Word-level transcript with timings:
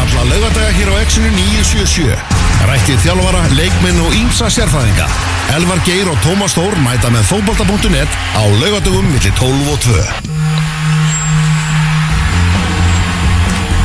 alla 0.00 0.22
laugadaga 0.30 0.70
hér 0.76 0.88
á 0.92 0.94
Exinu 1.04 1.28
977. 1.36 2.16
Rættið 2.70 3.02
þjálfara, 3.04 3.42
leikminn 3.56 4.00
og 4.04 4.14
ímsa 4.16 4.48
sérfæðinga. 4.52 5.06
Elvar 5.56 5.80
Geir 5.86 6.08
og 6.12 6.18
Tómas 6.24 6.56
Þór 6.56 6.76
mæta 6.84 7.10
með 7.12 7.26
fókbalta.net 7.30 8.18
á 8.36 8.42
laugadagum 8.60 9.08
millir 9.12 9.34
12 9.40 9.72
og 9.72 9.80
2. 9.84 10.30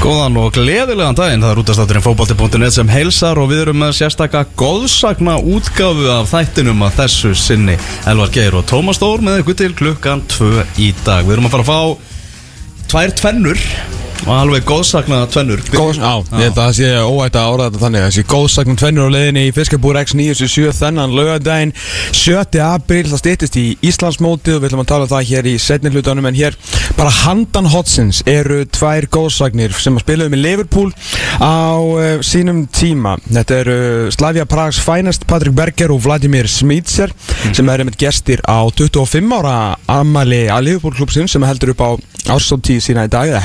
Góðan 0.06 0.38
og 0.38 0.52
gleðilegan 0.54 1.18
daginn, 1.18 1.42
það 1.42 1.52
er 1.56 1.62
útastátturinn 1.64 2.06
fókbalti.net 2.06 2.76
sem 2.76 2.92
heilsar 2.94 3.42
og 3.42 3.50
við 3.50 3.64
erum 3.64 3.82
með 3.82 3.96
sérstakka 3.98 4.46
góðsagna 4.60 5.40
útgáfu 5.42 6.08
af 6.14 6.30
þættinum 6.30 6.86
að 6.86 7.00
þessu 7.02 7.34
sinni 7.40 7.80
Elvar 8.06 8.30
Geir 8.36 8.60
og 8.60 8.68
Tómas 8.70 9.02
Þór 9.02 9.26
með 9.26 9.42
ykkur 9.42 9.60
til 9.64 9.74
klukkan 9.74 10.24
2 10.38 10.52
í 10.78 10.94
dag. 11.04 11.26
Við 11.26 11.40
erum 11.40 11.50
að 11.50 11.58
fara 11.58 11.66
að 11.66 11.72
fá 11.74 12.92
tvær 12.94 13.16
tvennur 13.18 13.68
alveg 14.26 14.64
góðsagna 14.66 15.22
tvennur. 15.30 15.62
Góðs, 15.74 16.00
á, 16.02 16.24
ég 16.40 16.48
held 16.48 16.58
að 16.58 16.62
það 16.62 16.76
sé 16.78 16.90
óætt 17.06 17.38
að 17.38 17.50
ára 17.52 17.68
þetta 17.68 17.82
þannig 17.84 18.06
Þessi 18.06 18.24
góðsagnum 18.32 18.78
tvennur 18.80 19.10
á 19.10 19.16
leiðinni 19.16 19.44
í 19.46 19.54
Fiskabúr 19.56 20.00
X977 20.02 20.74
þennan 20.80 21.16
lögadaginn 21.16 21.74
7. 22.16 22.60
apríl, 22.66 23.04
það 23.12 23.22
stýttist 23.22 23.58
í 23.60 23.66
Íslandsmótið 23.86 24.58
og 24.58 24.64
við 24.64 24.70
ætlum 24.70 24.84
að 24.84 24.90
tala 24.92 25.08
um 25.08 25.12
það 25.14 25.30
hér 25.30 25.50
í 25.50 25.56
setni 25.62 25.92
hlutunum 25.94 26.30
en 26.30 26.40
hér 26.40 26.58
bara 26.98 27.14
handan 27.22 27.70
hotsins 27.74 28.22
eru 28.30 28.64
tvær 28.66 29.10
góðsagnir 29.14 29.76
sem 29.78 29.98
að 29.98 30.06
spilaðu 30.06 30.34
með 30.34 30.44
Liverpool 30.46 30.90
á 31.42 31.78
uh, 31.78 32.24
sínum 32.26 32.66
tíma 32.72 33.18
Þetta 33.26 33.60
eru 33.62 33.78
Slavia 34.16 34.48
Prags 34.50 34.80
Finest 34.82 35.26
Patrik 35.30 35.56
Berger 35.58 35.94
og 35.94 36.04
Vladimir 36.06 36.50
Smitser 36.52 37.14
sem 37.52 37.70
eru 37.70 37.88
með 37.88 38.00
gestir 38.06 38.44
á 38.48 38.64
25 38.70 39.38
ára 39.40 39.58
ammali 39.92 40.46
að 40.50 40.70
Liverpool 40.70 40.96
klubsins 40.98 41.36
sem 41.36 41.46
heldur 41.46 41.76
upp 41.76 41.84
á 41.86 41.90
ársáttíð 42.36 42.82
sína 42.82 43.06
í 43.06 43.12
dag 43.12 43.36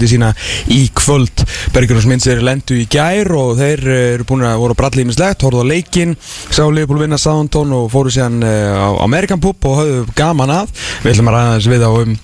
ársáttíð 0.00 0.10
sína 0.14 0.32
í 0.72 0.88
kvöld. 0.94 1.44
Berger 1.74 1.98
og 1.98 2.04
Smitser 2.04 2.40
lendu 2.42 2.78
í 2.78 2.86
gær 2.90 3.30
og 3.36 3.58
þeir 3.58 3.84
eh, 3.84 4.14
eru 4.14 4.26
búin 4.28 4.46
að 4.46 4.60
voru 4.62 4.74
að 4.74 4.80
bralla 4.80 5.04
ímislegt 5.04 5.44
horfðu 5.44 5.64
á 5.66 5.70
leikinn, 5.70 6.16
sá 6.50 6.64
Liverpool 6.68 7.02
vinna 7.02 7.18
Southampton 7.20 7.72
og 7.76 7.90
fóru 7.92 8.12
síðan 8.12 8.40
eh, 8.42 8.72
á 8.72 8.96
American 9.04 9.40
Pub 9.40 9.56
og 9.68 9.80
höfðu 9.82 10.04
gaman 10.16 10.54
að. 10.62 10.74
Við 11.04 11.14
ætlum 11.14 11.32
að 11.32 11.38
ræða 11.38 11.56
þess 11.58 11.72
við 11.74 11.86
á 11.86 11.90
um 11.90 12.18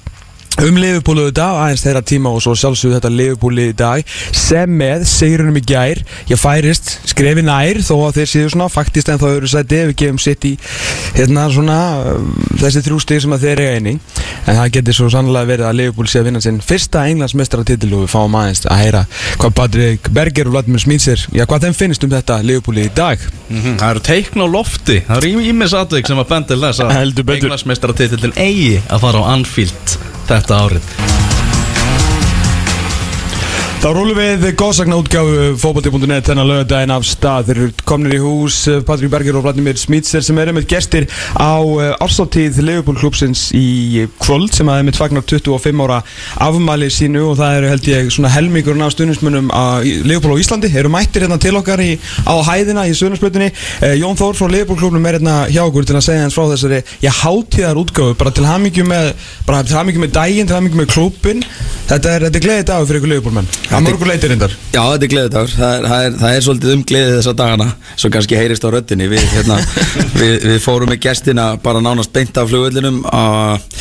um 0.57 0.79
Liverpoolu 0.81 1.27
í 1.29 1.33
dag, 1.37 1.59
aðeins 1.61 1.83
þeirra 1.85 2.01
tíma 2.07 2.31
og 2.33 2.41
svo 2.41 2.55
sjálfsögðu 2.57 2.97
þetta 2.97 3.11
Liverpooli 3.13 3.65
í 3.71 3.75
dag 3.77 4.01
sem 4.33 4.71
með 4.73 5.05
sigurunum 5.11 5.59
í 5.61 5.63
gær 5.69 6.01
ég 6.31 6.39
færist 6.41 6.95
skrefi 7.11 7.43
nær 7.45 7.77
þó 7.85 7.95
að 8.07 8.15
þeir 8.21 8.31
séu 8.33 8.49
svona 8.55 8.69
faktist 8.73 9.11
en 9.13 9.21
þá 9.21 9.27
eru 9.35 9.51
sæti 9.53 9.83
við 9.91 9.97
gefum 10.01 10.21
sitt 10.23 10.43
í 10.49 10.55
hérna 11.19 11.45
svona 11.53 11.79
um, 12.15 12.31
þessi 12.57 12.81
þrjú 12.87 12.99
stig 13.05 13.21
sem 13.25 13.37
að 13.37 13.45
þeir 13.45 13.63
eiga 13.67 13.75
einni 13.77 13.95
en 14.47 14.57
það 14.57 14.73
getur 14.79 14.95
svo 14.97 15.11
sannlega 15.13 15.51
verið 15.53 15.67
að 15.69 15.79
Liverpool 15.83 16.09
sé 16.09 16.17
að 16.23 16.27
vinna 16.31 16.41
sinn 16.45 16.61
fyrsta 16.65 17.05
englandsmestrartitil 17.11 17.93
og 17.93 18.01
við 18.07 18.13
fáum 18.17 18.35
aðeins 18.41 18.65
að 18.65 18.83
heyra 18.85 19.03
hvað 19.37 19.57
Patrik 19.61 20.03
Berger 20.17 20.49
og 20.49 20.57
Vladimir 20.57 20.81
Smítsir 20.87 21.21
já 21.37 21.45
hvað 21.45 21.69
þeim 21.69 21.77
finnst 21.85 22.05
um 22.07 22.13
þetta 22.17 22.41
Liverpooli 22.47 22.83
í 22.89 22.93
dag? 22.97 23.19
Mhm, 23.51 23.77
Það 23.77 23.91
eru 23.91 24.01
teikn 24.09 24.41
á 24.43 24.47
lofti, 24.49 24.97
það 25.07 25.17
eru 25.21 25.29
ímis 25.53 25.77
aðveik 25.77 26.07
sem 26.09 26.19
að 26.19 26.31
þetta 30.31 30.63
árið. 30.67 31.46
Þá 33.77 33.91
rúlum 33.93 34.17
við 34.17 34.45
góðsagna 34.57 34.97
útgáfu 34.97 35.51
fókbalti.net 35.61 36.31
þennan 36.31 36.49
lögadaginn 36.49 36.93
af 36.95 37.05
stað. 37.05 37.51
Þeir 37.51 37.59
eru 37.61 37.85
komnir 37.87 38.15
í 38.17 38.21
hús 38.23 38.57
eh, 38.73 38.79
Patrik 38.87 39.11
Berger 39.13 39.37
og 39.37 39.45
Vladimir 39.45 39.77
Smítser 39.77 40.25
sem 40.25 40.39
eru 40.41 40.55
með 40.57 40.65
gestir 40.71 41.05
á 41.37 41.61
ársáttíð 42.01 42.63
Liverpool 42.65 42.97
klubsins 42.97 43.51
í 43.55 44.07
kvöld 44.23 44.57
sem 44.57 44.71
aðeins 44.73 44.97
fagnar 44.97 45.27
25 45.29 45.85
ára 45.85 45.99
afmæli 46.47 46.89
sínu 46.91 47.27
og 47.29 47.37
það 47.39 47.59
eru 47.59 47.71
held 47.75 47.91
ég 47.93 48.09
svona 48.17 48.33
helmingurinn 48.33 48.87
af 48.87 48.95
stundnismunum 48.97 49.53
að 49.53 49.91
Liverpool 50.09 50.41
á 50.41 50.43
Íslandi. 50.43 50.73
Eru 50.73 50.91
mættir 50.97 51.27
hérna 51.27 51.39
til 51.43 51.55
okkar 51.61 51.85
í, 51.85 51.93
á 52.25 52.35
hæðina 52.49 52.89
í 52.89 52.97
Suðnarsplötunni 52.97 53.51
eh, 53.53 53.95
Jón 54.01 54.17
Þór 54.17 54.41
frá 54.41 54.49
Liverpool 54.49 54.81
klubnum 54.81 55.05
er 55.05 55.21
hérna 55.21 55.37
hjá 55.53 55.67
okkur 55.67 55.85
til 55.85 55.99
að 56.01 56.07
segja 56.09 56.25
hans 56.25 56.39
frá 56.39 56.49
þessari 56.55 56.81
já, 57.05 57.13
hátíðar 57.21 57.85
útgáfu 57.85 58.17
bara 58.17 58.33
til 58.33 58.49
hamingju 58.49 58.89
með, 58.89 59.13
með 59.45 60.17
daginn, 60.17 60.49
til 60.49 60.59
hamingju 60.59 60.81
með 60.81 60.93
klubin 60.97 61.45
Þetta 61.87 62.17
er, 62.17 62.25
er 62.33 62.43
gleðið 62.43 62.65
dagur 62.73 62.89
fyrir 63.85 63.97
ykkur 63.97 64.07
Liverpoolmenn 64.07 64.07
Að 64.07 64.07
mörgur 64.07 64.11
leitir 64.11 64.33
reyndar. 64.33 64.55
Já, 64.73 64.83
þetta 64.93 65.07
er 65.07 65.13
gleðidagur, 65.13 65.53
það 65.53 65.75
er, 65.77 65.87
það, 65.91 66.05
er, 66.07 66.17
það 66.21 66.37
er 66.37 66.45
svolítið 66.47 66.75
um 66.75 66.85
gleðið 66.91 67.17
þessa 67.17 67.35
dagana. 67.41 67.69
Svo 67.97 68.11
kannski 68.15 68.39
heyrist 68.39 68.67
á 68.67 68.69
röddinni. 68.73 69.09
Við, 69.13 69.25
hérna, 69.35 69.59
við, 70.21 70.35
við 70.47 70.61
fórum 70.65 70.93
með 70.93 71.01
gestina 71.07 71.47
bara 71.63 71.83
nánast 71.85 72.13
beint 72.15 72.41
af 72.41 72.51
flugvöllinum 72.51 73.03
og, 73.07 73.81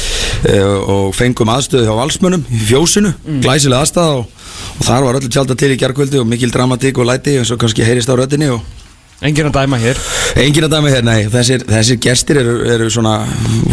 og 0.96 1.12
fengum 1.16 1.52
aðstöðu 1.56 1.88
hjá 1.88 2.00
valsmönum 2.00 2.48
í 2.50 2.64
fjósinu, 2.70 3.14
glæsilega 3.44 3.86
aðstæða 3.86 4.18
og, 4.20 4.48
og 4.80 4.88
þar 4.90 5.08
var 5.08 5.22
öllu 5.22 5.32
tjálta 5.32 5.60
til 5.60 5.74
í 5.76 5.80
gerkvöldi 5.80 6.22
og 6.22 6.28
mikil 6.30 6.52
dramatík 6.54 7.00
og 7.00 7.10
læti 7.12 7.38
og 7.40 7.48
svo 7.48 7.60
kannski 7.62 7.88
heyrist 7.88 8.12
á 8.12 8.16
röddinni 8.20 8.52
og 8.54 8.85
Engin 9.24 9.48
að 9.48 9.54
dæma 9.56 9.78
hér. 9.80 10.00
Engin 10.44 10.66
að 10.68 10.74
dæmi 10.74 10.90
hér, 10.92 11.06
nei, 11.08 11.28
þessir, 11.32 11.62
þessir 11.70 12.00
gestir 12.04 12.40
eru, 12.42 12.56
eru 12.74 12.90
svona, 12.92 13.14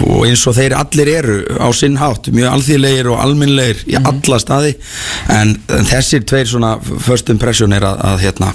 og 0.07 0.27
eins 0.29 0.45
og 0.47 0.55
þeir 0.55 0.77
allir 0.79 1.11
eru 1.17 1.39
á 1.59 1.67
sinn 1.75 1.99
hátt, 1.99 2.31
mjög 2.35 2.53
alþýðlegir 2.53 3.11
og 3.11 3.23
alminnlegir 3.25 3.83
í 3.91 3.97
alla 3.99 4.39
staði. 4.43 4.77
En, 5.35 5.57
en 5.67 5.89
þessir 5.91 6.23
tveir 6.31 6.47
svona 6.53 6.77
first 6.83 7.33
impression 7.35 7.75
er 7.75 7.89
að, 7.89 8.05
að 8.13 8.23
hérna, 8.29 8.53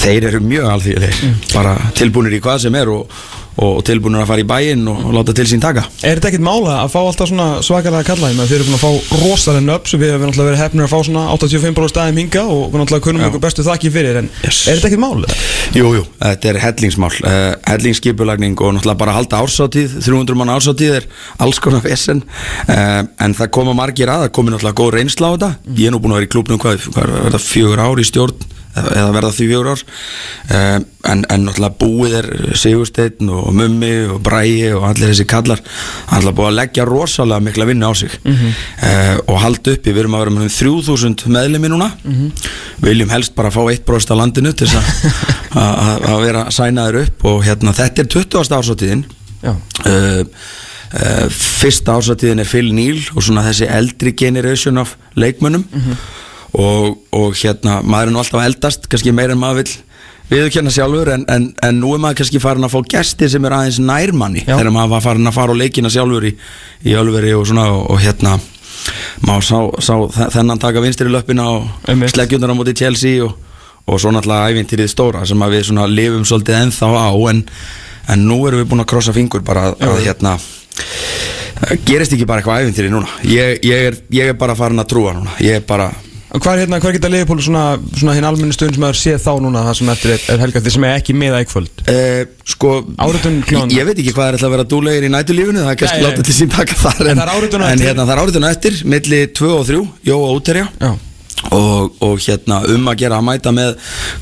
þeir 0.00 0.30
eru 0.30 0.40
mjög 0.46 0.70
alþýðlegir, 0.76 1.36
bara 1.52 1.76
tilbúinir 1.98 2.38
í 2.38 2.42
hvað 2.46 2.64
sem 2.64 2.80
er 2.80 2.94
og, 2.94 3.20
og 3.58 3.80
tilbúinir 3.86 4.22
að 4.22 4.30
fara 4.30 4.42
í 4.44 4.46
bæinn 4.48 4.84
og, 4.90 5.04
láta 5.16 5.34
til 5.36 5.46
sín 5.50 5.62
taka 5.62 5.84
Er 6.06 6.18
þetta 6.18 6.30
ekkert 6.30 6.44
mála 6.46 6.76
að 6.84 6.92
fá 6.94 6.98
alltaf 7.00 7.30
svona 7.30 7.48
svakalega 7.64 8.06
kalla 8.06 8.30
þeim 8.30 8.42
að 8.42 8.52
þeir 8.52 8.58
eru 8.58 8.66
búin 8.68 8.78
að 8.78 8.84
fá 8.84 8.90
rosalega 9.22 9.64
nöpp 9.66 9.90
sem 9.90 10.02
við 10.02 10.12
hefum 10.14 10.28
náttúrulega 10.28 10.50
verið 10.50 10.62
hefnir 10.62 10.86
að 10.86 10.92
fá 10.92 10.98
svona 11.08 11.24
85% 11.34 11.92
staðum 11.92 12.20
hinga 12.22 12.44
og 12.46 12.76
við 12.78 13.02
kunnum 13.06 13.24
Já. 13.24 13.28
okkur 13.30 13.42
bestu 13.42 13.66
þakki 13.66 13.92
fyrir 13.94 14.20
en 14.22 14.30
Yes. 14.44 14.60
er 14.68 14.78
þetta 14.78 14.90
ekkert 14.92 15.02
mála? 15.02 15.38
Jú, 15.74 15.88
jú, 15.98 16.04
þetta 16.20 16.50
er 16.52 16.60
hellingsmál 16.62 17.10
uh, 17.18 17.54
Hellingskipulagning 17.68 18.54
og 18.62 18.76
náttúrulega 18.76 19.02
bara 19.02 19.16
halda 19.16 19.42
ársáttíð 19.42 19.98
300 20.04 20.38
mann 20.38 20.52
ársáttíð 20.54 21.00
er 21.00 21.08
alls 21.42 21.58
konar 21.62 21.82
vesen 21.84 22.22
uh, 22.68 23.02
En 23.18 23.34
það 23.34 23.52
koma 23.58 23.74
margir 23.76 24.12
að 24.12 24.28
Það 24.28 24.34
komi 24.38 24.54
náttúrulega 24.54 24.80
góð 24.82 24.94
reynsla 24.96 25.32
á 25.32 25.34
þetta 25.34 25.50
Ég 25.78 25.90
er 25.90 25.96
nú 25.96 26.02
búin 26.02 26.14
að 26.14 26.22
vera 26.22 26.28
í 26.28 26.32
klubnum 26.34 26.62
hvað, 26.62 26.88
hvað 26.94 28.57
er 28.78 28.88
eða 29.02 29.14
verða 29.16 29.30
því 29.36 29.46
fjögur 29.50 29.70
ár. 29.74 29.82
Uh, 30.48 30.78
en, 31.12 31.22
en 31.32 31.44
náttúrulega 31.46 31.78
búið 31.80 32.14
er 32.18 32.28
Sigursteinn 32.58 33.30
og 33.32 33.50
Mummi 33.56 33.90
og 34.12 34.18
Bræi 34.26 34.70
og 34.74 34.86
allir 34.90 35.12
þessi 35.12 35.26
kallar. 35.30 35.62
Alltaf 36.12 36.36
búið 36.38 36.50
að 36.50 36.56
leggja 36.58 36.86
rosalega 36.88 37.44
mikla 37.48 37.68
vinnu 37.70 37.88
á 37.88 37.92
sig. 37.98 38.16
Uh, 38.24 39.16
og 39.28 39.40
halda 39.44 39.74
uppi, 39.76 39.92
við 39.94 40.02
erum 40.04 40.16
að 40.18 40.24
vera 40.26 40.36
með 40.38 40.48
um 40.48 40.54
3000 40.58 41.26
meðlimi 41.38 41.72
núna. 41.72 41.90
Viljum 42.84 43.10
helst 43.14 43.34
bara 43.38 43.50
fá 43.54 43.60
1% 43.66 44.14
af 44.14 44.20
landinu 44.22 44.52
til 44.54 44.68
þess 44.70 45.04
að- 45.58 45.78
að 45.88 46.08
að 46.12 46.24
vera 46.26 46.46
sænaður 46.54 47.00
upp. 47.06 47.24
Og 47.32 47.44
hérna 47.46 47.72
þetta 47.76 48.04
er 48.04 48.12
20. 48.18 48.58
ársáttíðin 48.58 49.04
uh, 49.86 50.22
uh, 50.92 51.26
fyrsta 51.30 51.94
ársáttíðin 51.98 52.42
er 52.42 52.48
Phil 52.50 52.72
Neal 52.74 53.00
og 53.14 53.22
svona 53.22 53.44
þessi 53.46 53.68
eldri 53.70 54.12
generation 54.18 54.78
af 54.82 54.96
leikmönnum 55.18 55.64
og, 56.52 56.98
og 57.12 57.34
hérna 57.36 57.80
maður 57.84 58.08
er 58.10 58.14
nú 58.14 58.22
alltaf 58.22 58.40
að 58.40 58.48
eldast 58.52 58.88
kannski 58.88 59.12
meira 59.12 59.34
en 59.36 59.40
maður 59.42 59.62
vill 59.62 59.76
viðurkenna 60.28 60.70
sjálfur 60.72 61.08
en, 61.14 61.22
en, 61.32 61.48
en 61.64 61.78
nú 61.80 61.94
er 61.96 62.00
maður 62.02 62.18
kannski 62.22 62.40
farin 62.42 62.66
að 62.66 62.74
fá 62.74 62.80
gesti 62.96 63.28
sem 63.32 63.44
er 63.48 63.54
aðeins 63.56 63.78
nærmanni 63.80 64.42
Já. 64.44 64.54
þegar 64.58 64.72
maður 64.74 64.90
var 64.96 65.04
farin 65.06 65.30
að 65.30 65.36
fara 65.38 65.56
á 65.56 65.60
leikina 65.60 65.92
sjálfur 65.92 66.26
í, 66.28 66.32
í 66.84 66.96
Ölveri 67.00 67.32
og 67.36 67.46
svona 67.48 67.64
og, 67.72 67.84
og 67.94 68.00
hérna 68.04 68.36
maður 69.24 69.46
sá, 69.48 69.58
sá 69.88 69.94
þe- 70.16 70.30
þennan 70.36 70.60
taka 70.62 70.82
vinstri 70.84 71.08
löppina 71.12 71.46
og 71.56 71.68
sleggjundar 72.12 72.52
á 72.52 72.56
móti 72.60 72.76
Chelsea 72.76 73.24
og, 73.24 73.32
og 73.88 74.00
svo 74.00 74.12
náttúrulega 74.12 74.52
ævintýrið 74.52 74.92
stóra 74.92 75.24
sem 75.28 75.44
við 75.48 75.64
svona 75.70 75.86
lifum 75.88 76.24
svolítið 76.28 76.60
ennþá 76.62 76.90
á 76.92 77.12
en, 77.32 77.40
en 78.12 78.26
nú 78.28 78.42
erum 78.48 78.60
við 78.62 78.68
búin 78.72 78.84
að 78.84 78.90
krossa 78.92 79.16
fingur 79.16 79.40
bara 79.48 79.70
að, 79.72 79.80
að 79.88 80.04
hérna 80.06 80.36
gerist 81.88 82.12
ekki 82.14 82.26
bara 82.28 82.42
eitthvað 82.42 82.62
ævintýri 82.66 82.90
núna. 82.92 83.08
Ég, 83.26 83.58
ég, 83.66 83.86
er, 83.90 83.96
ég 84.14 84.30
er 84.30 84.36
bara 84.38 84.54
farin 84.58 84.78
að 84.78 84.92
trúa 84.92 85.14
núna. 85.16 85.32
Ég 85.42 85.58
er 85.58 85.64
bara 85.66 85.88
Og 85.90 86.07
hvað 86.28 86.50
er 86.52 86.60
hérna, 86.62 86.78
geta 86.92 87.08
Leifupól 87.08 87.40
svona, 87.40 87.62
svona 87.96 88.14
hinn 88.18 88.26
almenni 88.28 88.52
stund 88.52 88.76
sem 88.76 88.82
maður 88.84 88.98
séð 89.00 89.22
þá 89.24 89.30
núna 89.40 89.62
það 89.64 89.78
sem 89.80 89.90
eftir 89.94 90.12
er, 90.12 90.24
er 90.34 90.42
helga 90.44 90.60
því 90.64 90.72
sem 90.74 90.86
er 90.88 90.96
ekki 91.00 91.16
með 91.16 91.38
ægföld 91.40 91.82
Uh, 91.88 92.20
sko, 92.44 92.72
ég, 93.72 93.86
veit 93.88 93.96
ekki 94.02 94.12
hvað 94.12 94.28
er 94.28 94.36
ætla 94.38 94.48
að 94.50 94.54
vera 94.58 94.68
dúlegir 94.68 95.06
í 95.08 95.12
nætulífinu 95.14 95.62
það 95.64 95.72
er 95.72 95.78
kannski 95.80 96.04
látið 96.04 96.28
til 96.28 96.36
sín 96.36 96.52
taka 96.52 96.76
þar 96.76 97.12
En 97.14 97.20
það 97.22 97.24
er 97.24 97.32
áritun 97.38 97.64
á 97.64 97.66
en 97.66 97.72
eftir. 97.72 97.88
hérna, 97.88 98.04
það 98.04 98.14
er 98.14 98.22
áritun 98.26 98.44
á 98.44 98.50
eftir 98.52 98.80
milli 98.92 99.20
2 99.40 99.52
og 99.56 99.68
3, 99.72 99.80
Jó 100.10 100.18
og 100.18 100.34
Óterja 100.36 100.66
Já. 100.76 100.90
Og, 101.54 101.92
og 102.02 102.18
hérna 102.18 102.56
um 102.74 102.88
að 102.90 102.96
gera 102.98 103.20
að 103.22 103.26
mæta 103.30 103.52
með 103.54 103.76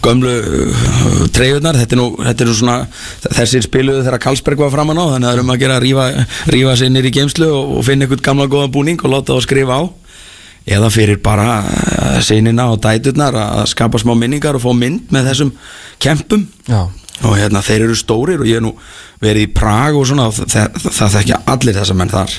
gömlu 0.05 0.33
uh, 0.37 1.21
treyjurnar 1.35 1.79
þetta 1.81 1.97
er 1.97 2.01
nú, 2.05 2.09
þetta 2.23 2.45
er 2.45 2.51
nú 2.53 2.57
svona 2.61 2.79
þessir 3.41 3.65
spiluðu 3.67 4.05
þegar 4.07 4.23
Karlsberg 4.29 4.63
var 4.63 4.75
framan 4.75 5.01
á 5.01 5.05
þannig 5.17 5.27
að 5.27 5.31
það 5.33 5.39
er 5.41 5.43
um 5.47 5.55
að 5.57 5.63
gera 5.65 5.79
að 5.81 5.87
rífa, 5.89 6.07
rífa 6.55 6.75
sér 6.79 6.93
nýr 6.93 7.09
í 7.09 7.15
geimslu 7.17 7.49
og, 7.51 7.79
og 7.81 7.87
finna 7.89 8.07
einhvern 8.07 8.27
gamla 8.29 8.51
góðan 8.53 8.75
búning 8.77 9.01
og 9.03 9.15
láta 9.17 9.33
það 9.33 9.47
skrifa 9.49 9.81
á 9.81 9.83
eða 10.67 10.91
fyrir 10.93 11.21
bara 11.23 11.61
uh, 11.63 12.21
sinina 12.25 12.69
og 12.73 12.81
dæturnar 12.85 13.37
að 13.39 13.67
skapa 13.73 14.01
smá 14.03 14.15
minningar 14.19 14.59
og 14.59 14.65
fá 14.65 14.71
mynd 14.77 15.13
með 15.15 15.33
þessum 15.33 15.53
kempum. 16.03 16.47
Já. 16.67 16.87
Og 17.25 17.37
hérna 17.39 17.63
þeir 17.65 17.87
eru 17.87 17.97
stórir 17.97 18.43
og 18.43 18.49
ég 18.49 18.59
er 18.59 18.65
nú 18.65 18.75
verið 19.23 19.47
í 19.47 19.53
Prag 19.57 19.97
og 19.97 20.05
svona 20.09 20.27
og 20.29 20.37
það, 20.37 20.75
það, 20.85 21.13
þekkja 21.15 21.39
allir 21.55 21.79
þessa 21.79 21.97
menn 21.97 22.13
þar. 22.13 22.35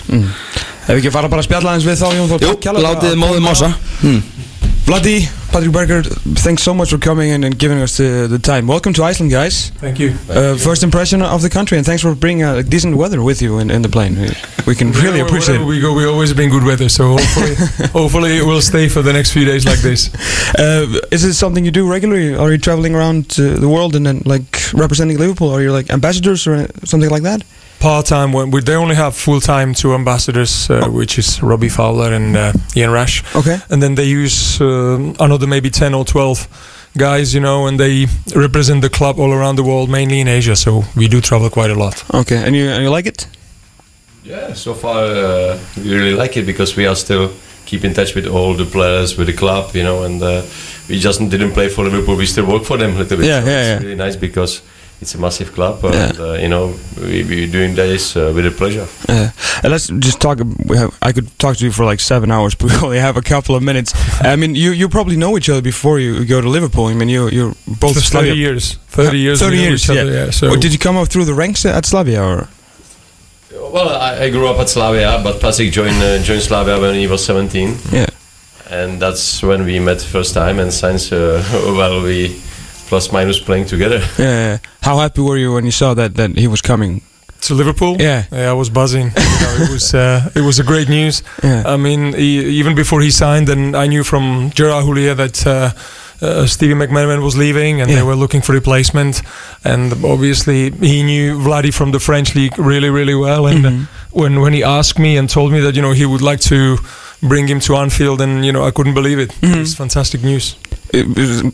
Ef 0.87 0.91
við 0.91 0.99
ekki 0.99 1.13
fara 1.15 1.31
bara 1.31 1.41
að 1.41 1.47
spjalla 1.49 1.73
aðeins 1.73 1.87
við 1.87 1.97
þá 1.99 2.43
Jú, 2.45 2.75
látið 2.77 3.15
móðum 3.19 3.47
mása 3.47 3.71
hmm. 4.03 4.21
Vladi, 4.87 5.27
Patrick 5.51 5.73
Berger, 5.73 6.01
thanks 6.01 6.63
so 6.63 6.73
much 6.73 6.91
for 6.91 6.97
coming 6.97 7.29
in 7.29 7.43
and 7.43 7.59
giving 7.59 7.77
us 7.79 7.97
the, 7.97 8.25
the 8.29 8.39
time. 8.39 8.67
Welcome 8.67 8.93
to 8.93 9.03
Iceland, 9.03 9.31
guys. 9.33 9.69
Thank 9.71 9.99
you. 9.99 10.15
Uh, 10.29 10.55
first 10.55 10.81
impression 10.81 11.21
of 11.21 11.41
the 11.41 11.49
country, 11.49 11.77
and 11.77 11.85
thanks 11.85 12.01
for 12.01 12.15
bringing 12.15 12.43
uh, 12.45 12.61
decent 12.61 12.95
weather 12.95 13.21
with 13.21 13.41
you 13.41 13.59
in, 13.59 13.69
in 13.69 13.81
the 13.81 13.89
plane. 13.89 14.17
We, 14.17 14.29
we 14.65 14.75
can 14.75 14.93
really 14.93 15.19
Wherever- 15.19 15.27
appreciate 15.27 15.59
it. 15.59 15.65
we 15.65 15.81
go. 15.81 15.93
We 15.93 16.05
always 16.05 16.33
bring 16.33 16.49
good 16.51 16.63
weather, 16.63 16.87
so 16.87 17.17
hopefully, 17.17 17.55
hopefully 17.91 18.37
it 18.37 18.45
will 18.45 18.61
stay 18.61 18.87
for 18.87 19.01
the 19.01 19.11
next 19.11 19.33
few 19.33 19.43
days 19.43 19.65
like 19.65 19.79
this. 19.79 20.09
Uh, 20.57 20.87
is 21.11 21.25
it 21.25 21.33
something 21.33 21.65
you 21.65 21.71
do 21.71 21.87
regularly? 21.91 22.33
Are 22.33 22.49
you 22.51 22.57
traveling 22.57 22.95
around 22.95 23.35
uh, 23.37 23.59
the 23.59 23.67
world 23.67 23.95
and 23.97 24.05
then 24.05 24.21
like 24.25 24.71
representing 24.73 25.17
Liverpool? 25.17 25.49
Are 25.49 25.61
you 25.61 25.73
like 25.73 25.89
ambassadors 25.91 26.47
or 26.47 26.67
something 26.85 27.09
like 27.09 27.23
that? 27.23 27.43
Part 27.79 28.07
time 28.07 28.31
they 28.63 28.75
only 28.75 28.95
have 28.95 29.15
full 29.15 29.39
time 29.39 29.73
two 29.73 29.93
ambassadors, 29.93 30.69
uh, 30.69 30.87
which 30.89 31.17
is 31.19 31.41
Robbie 31.43 31.69
Fowler 31.69 32.11
and 32.13 32.35
uh, 32.35 32.51
Ian 32.75 32.91
Rush, 32.91 33.23
Okay. 33.35 33.59
and 33.69 33.81
then 33.81 33.95
they 33.95 34.05
use 34.05 34.59
uh, 34.59 35.13
another 35.19 35.45
maybe 35.47 35.69
ten 35.69 35.93
or 35.93 36.03
twelve 36.05 36.47
guys, 36.97 37.33
you 37.33 37.39
know, 37.41 37.67
and 37.67 37.79
they 37.79 38.07
represent 38.35 38.81
the 38.81 38.89
club 38.89 39.19
all 39.19 39.31
around 39.31 39.57
the 39.57 39.63
world, 39.63 39.89
mainly 39.89 40.19
in 40.19 40.27
Asia. 40.27 40.55
So 40.55 40.83
we 40.95 41.07
do 41.07 41.21
travel 41.21 41.49
quite 41.49 41.69
a 41.69 41.75
lot. 41.75 42.03
Okay. 42.13 42.37
And 42.37 42.55
you 42.55 42.67
and 42.69 42.81
you 42.83 42.89
like 42.89 43.05
it? 43.05 43.27
Yeah, 44.23 44.53
so 44.55 44.73
far 44.73 45.03
uh, 45.03 45.57
we 45.77 45.93
really 45.93 46.13
like 46.15 46.35
it 46.39 46.45
because 46.45 46.75
we 46.75 46.87
are 46.87 46.95
still 46.95 47.29
keep 47.65 47.83
in 47.83 47.93
touch 47.93 48.15
with 48.15 48.25
all 48.25 48.55
the 48.55 48.65
players, 48.65 49.17
with 49.17 49.27
the 49.27 49.33
club, 49.37 49.75
you 49.75 49.83
know, 49.83 50.03
and 50.03 50.21
uh, 50.23 50.41
we 50.89 50.97
just 50.99 51.19
didn't 51.29 51.51
play 51.53 51.69
for 51.69 51.83
Liverpool. 51.83 52.15
We 52.17 52.25
still 52.25 52.45
work 52.47 52.63
for 52.65 52.77
them 52.77 52.95
a 52.95 52.97
little 52.99 53.17
bit. 53.17 53.27
Yeah, 53.27 53.41
so 53.43 53.47
yeah, 53.49 53.59
It's 53.61 53.67
yeah. 53.83 53.87
really 53.87 53.95
nice 53.95 54.15
because 54.17 54.61
it's 55.01 55.15
a 55.15 55.17
massive 55.19 55.51
club, 55.53 55.83
and 55.85 55.93
Yeah. 55.93 56.25
uh, 56.25 56.33
you 56.41 56.47
know, 56.49 56.73
we 57.01 57.23
we 57.23 57.47
doing 57.51 57.75
this 57.75 58.15
uh, 58.15 58.31
with 58.35 58.45
a 58.45 58.51
pleasure. 58.51 58.87
Uh, 59.09 59.29
and 59.63 59.71
let's 59.71 59.87
just 59.99 60.19
talk. 60.19 60.39
We 60.69 60.77
have, 60.77 60.91
I 61.01 61.11
could 61.13 61.27
talk 61.37 61.57
to 61.57 61.63
you 61.65 61.71
for 61.71 61.85
like 61.85 61.99
seven 62.01 62.31
hours, 62.31 62.55
but 62.59 62.71
we 62.71 62.75
only 62.85 62.99
have 62.99 63.17
a 63.17 63.21
couple 63.21 63.55
of 63.55 63.61
minutes. 63.63 63.93
I 64.21 64.35
mean, 64.35 64.55
you 64.55 64.71
you 64.73 64.89
probably 64.89 65.15
know 65.15 65.37
each 65.37 65.49
other 65.49 65.61
before 65.61 65.99
you 65.99 66.25
go 66.25 66.41
to 66.41 66.49
Liverpool. 66.49 66.85
I 66.89 66.93
mean, 66.93 67.09
you 67.09 67.29
you're 67.29 67.53
both 67.67 67.93
For 67.95 68.01
Slavia- 68.01 68.29
thirty 68.31 68.39
years, 68.39 68.77
thirty 68.89 69.17
years, 69.19 69.39
Thirty 69.39 69.57
years. 69.57 69.83
each 69.83 69.89
other, 69.97 70.11
yeah. 70.11 70.25
yeah. 70.25 70.31
So 70.31 70.47
Or 70.49 70.57
did 70.57 70.71
you 70.71 70.79
come 70.79 70.97
up 71.01 71.07
through 71.09 71.25
the 71.25 71.33
ranks 71.35 71.65
at 71.65 71.85
Slavia 71.85 72.21
or? 72.23 72.47
Well, 73.73 73.89
I, 73.89 74.25
I 74.25 74.29
grew 74.29 74.47
up 74.47 74.59
at 74.59 74.69
Slavia, 74.69 75.21
but 75.23 75.39
Patrick 75.39 75.71
joined 75.71 76.01
uh, 76.03 76.17
joined 76.23 76.41
Slavia 76.41 76.79
when 76.79 76.95
he 76.95 77.07
was 77.07 77.23
17, 77.25 77.77
Yeah. 77.91 78.07
and 78.69 78.99
that's 79.01 79.41
when 79.43 79.65
we 79.65 79.79
met 79.79 80.01
first 80.01 80.33
time. 80.33 80.59
And 80.59 80.71
since 80.73 81.11
uh, 81.11 81.41
well, 81.77 82.01
we 82.03 82.41
plus 82.87 83.11
minus 83.11 83.39
playing 83.39 83.67
together. 83.67 84.01
Yeah. 84.17 84.57
How 84.81 84.97
happy 84.99 85.21
were 85.21 85.37
you 85.37 85.53
when 85.53 85.65
you 85.65 85.71
saw 85.71 85.93
that 85.95 86.15
that 86.15 86.37
he 86.37 86.47
was 86.47 86.61
coming? 86.61 87.01
to 87.41 87.53
Liverpool. 87.53 87.95
Yeah. 87.99 88.23
yeah 88.31 88.49
I 88.49 88.53
was 88.53 88.69
buzzing. 88.69 89.11
You 89.17 89.45
know, 89.45 89.63
it 89.65 89.71
was 89.71 89.93
uh, 89.93 90.29
it 90.35 90.41
was 90.41 90.59
a 90.59 90.63
great 90.63 90.89
news. 90.89 91.21
Yeah. 91.43 91.73
I 91.73 91.77
mean, 91.77 92.13
he, 92.13 92.59
even 92.59 92.75
before 92.75 93.01
he 93.03 93.11
signed, 93.11 93.49
and 93.49 93.75
I 93.75 93.87
knew 93.87 94.03
from 94.03 94.49
Gerard 94.55 94.83
Houllier 94.85 95.15
that 95.15 95.45
uh, 95.45 95.69
uh, 96.25 96.45
Stevie 96.47 96.73
McManaman 96.73 97.21
was 97.23 97.35
leaving, 97.37 97.79
and 97.81 97.89
Yeah. 97.89 97.97
they 97.97 98.03
were 98.03 98.15
looking 98.15 98.41
for 98.43 98.53
replacement. 98.55 99.21
And 99.63 99.93
obviously, 100.03 100.71
he 100.71 101.03
knew 101.03 101.37
Vladi 101.39 101.71
from 101.71 101.91
the 101.91 101.99
French 101.99 102.33
league 102.35 102.57
really, 102.57 102.89
really 102.89 103.15
well. 103.15 103.45
And 103.47 103.65
Mhm. 103.65 103.87
when 104.11 104.41
when 104.41 104.53
he 104.53 104.63
asked 104.63 104.99
me 104.99 105.17
and 105.19 105.29
told 105.29 105.51
me 105.51 105.59
that 105.61 105.75
you 105.75 105.81
know 105.81 105.93
he 105.93 106.05
would 106.05 106.21
like 106.31 106.41
to 106.49 106.77
bring 107.21 107.47
him 107.47 107.59
to 107.59 107.75
Anfield, 107.75 108.21
and 108.21 108.45
you 108.45 108.51
know 108.51 108.67
I 108.67 108.71
couldn't 108.71 108.93
believe 108.93 109.19
it. 109.19 109.29
Mhm. 109.41 109.61
It's 109.61 109.73
fantastic 109.75 110.21
news. 110.23 110.55
It, 110.93 111.05
it 111.17 111.53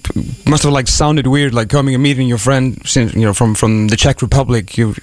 must 0.50 0.64
have 0.64 0.72
like 0.78 0.88
sounded 0.88 1.26
weird, 1.28 1.54
like 1.54 1.68
coming 1.70 1.96
and 1.96 2.04
meeting 2.04 2.28
your 2.30 2.38
friend 2.40 2.78
since 2.86 3.14
you 3.16 3.26
know 3.26 3.34
from 3.34 3.56
from 3.56 3.88
the 3.88 3.96
Czech 3.96 4.22
Republic. 4.22 4.78
You've 4.78 4.98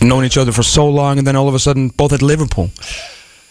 known 0.00 0.24
each 0.24 0.36
other 0.38 0.52
for 0.52 0.62
so 0.64 0.88
long, 0.88 1.18
and 1.18 1.26
then 1.26 1.36
all 1.36 1.48
of 1.48 1.54
a 1.54 1.58
sudden, 1.58 1.90
both 1.96 2.12
at 2.12 2.20
Liverpool. 2.22 2.70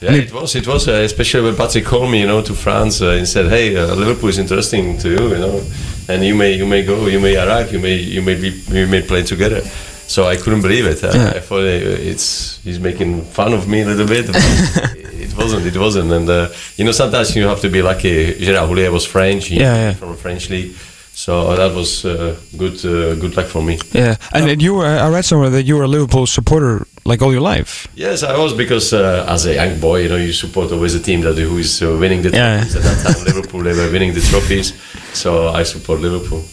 Yeah, 0.02 0.16
it 0.16 0.32
was. 0.34 0.54
It 0.56 0.68
was, 0.68 0.88
uh, 0.88 0.92
especially 1.06 1.44
when 1.46 1.56
Patrick 1.56 1.86
called 1.86 2.10
me, 2.12 2.20
you 2.20 2.28
know, 2.28 2.42
to 2.42 2.54
France 2.54 3.02
uh, 3.02 3.18
and 3.18 3.28
said, 3.28 3.46
"Hey, 3.50 3.76
uh, 3.78 3.96
Liverpool 3.96 4.30
is 4.30 4.38
interesting 4.38 4.98
to 5.00 5.08
you, 5.10 5.30
you 5.30 5.38
know, 5.38 5.62
and 6.10 6.24
you 6.26 6.36
may, 6.36 6.54
you 6.58 6.66
may 6.66 6.84
go, 6.84 7.08
you 7.08 7.20
may 7.22 7.36
arrive, 7.38 7.72
you 7.72 7.80
may, 7.80 7.96
you 7.96 8.22
may 8.22 8.36
be, 8.36 8.50
you 8.70 8.88
may 8.88 9.02
play 9.02 9.24
together." 9.24 9.62
So 10.08 10.26
I 10.28 10.36
couldn't 10.36 10.62
believe 10.62 10.86
it. 10.86 11.04
Uh, 11.04 11.12
Yeah. 11.16 11.38
I 11.38 11.40
thought 11.40 11.64
uh, 11.64 12.10
it's 12.12 12.60
he's 12.66 12.80
making 12.80 13.24
fun 13.32 13.54
of 13.54 13.68
me 13.68 13.82
a 13.82 13.86
little 13.86 14.06
bit. 14.08 14.30
It 15.34 15.38
wasn't. 15.44 15.66
It 15.66 15.78
wasn't. 15.78 16.12
And 16.12 16.30
uh, 16.30 16.48
you 16.78 16.86
know, 16.86 16.92
sometimes 16.94 17.36
you 17.36 17.48
have 17.48 17.62
to 17.62 17.70
be 17.70 17.82
lucky. 17.82 18.34
Gerard 18.46 18.70
Houllier 18.70 18.92
was 18.92 19.06
French. 19.06 19.48
He 19.48 19.56
Yeah, 19.60 19.76
yeah. 19.76 19.94
From 19.94 20.10
a 20.10 20.16
French 20.16 20.50
league. 20.50 20.76
So 21.16 21.56
that 21.56 21.76
was 21.76 22.06
uh, 22.06 22.36
good. 22.58 22.74
Uh, 22.84 23.14
good 23.22 23.38
luck 23.38 23.46
for 23.46 23.62
me. 23.62 23.78
Yeah, 23.92 24.16
and 24.34 24.50
and 24.50 24.62
you 24.62 24.74
were, 24.74 24.86
I 24.88 25.10
read 25.10 25.24
somewhere 25.26 25.52
that 25.52 25.64
you 25.64 25.76
were 25.78 25.84
a 25.84 25.88
Liverpool 25.88 26.26
supporter 26.26 26.88
like 27.06 27.22
all 27.22 27.32
your 27.32 27.42
life. 27.54 27.88
Yes, 27.96 28.24
I 28.24 28.36
was 28.38 28.54
because 28.54 28.94
uh, 28.94 29.26
as 29.30 29.46
a 29.46 29.54
young 29.54 29.80
boy, 29.80 30.02
you 30.04 30.10
know, 30.10 30.16
you 30.16 30.34
support 30.34 30.72
always 30.72 30.96
a 30.96 31.00
team 31.00 31.22
that 31.22 31.38
who 31.38 31.58
is 31.60 31.82
uh, 31.84 31.96
winning 32.00 32.24
the 32.24 32.30
Yeah. 32.32 32.58
trophies. 32.66 32.76
At 32.78 32.84
that 32.84 33.14
time, 33.14 33.24
Liverpool 33.26 33.62
they 33.62 33.74
were 33.74 33.92
winning 33.92 34.14
the 34.16 34.22
trophies, 34.22 34.74
so 35.14 35.50
I 35.50 35.64
support 35.64 36.00
Liverpool. 36.02 36.44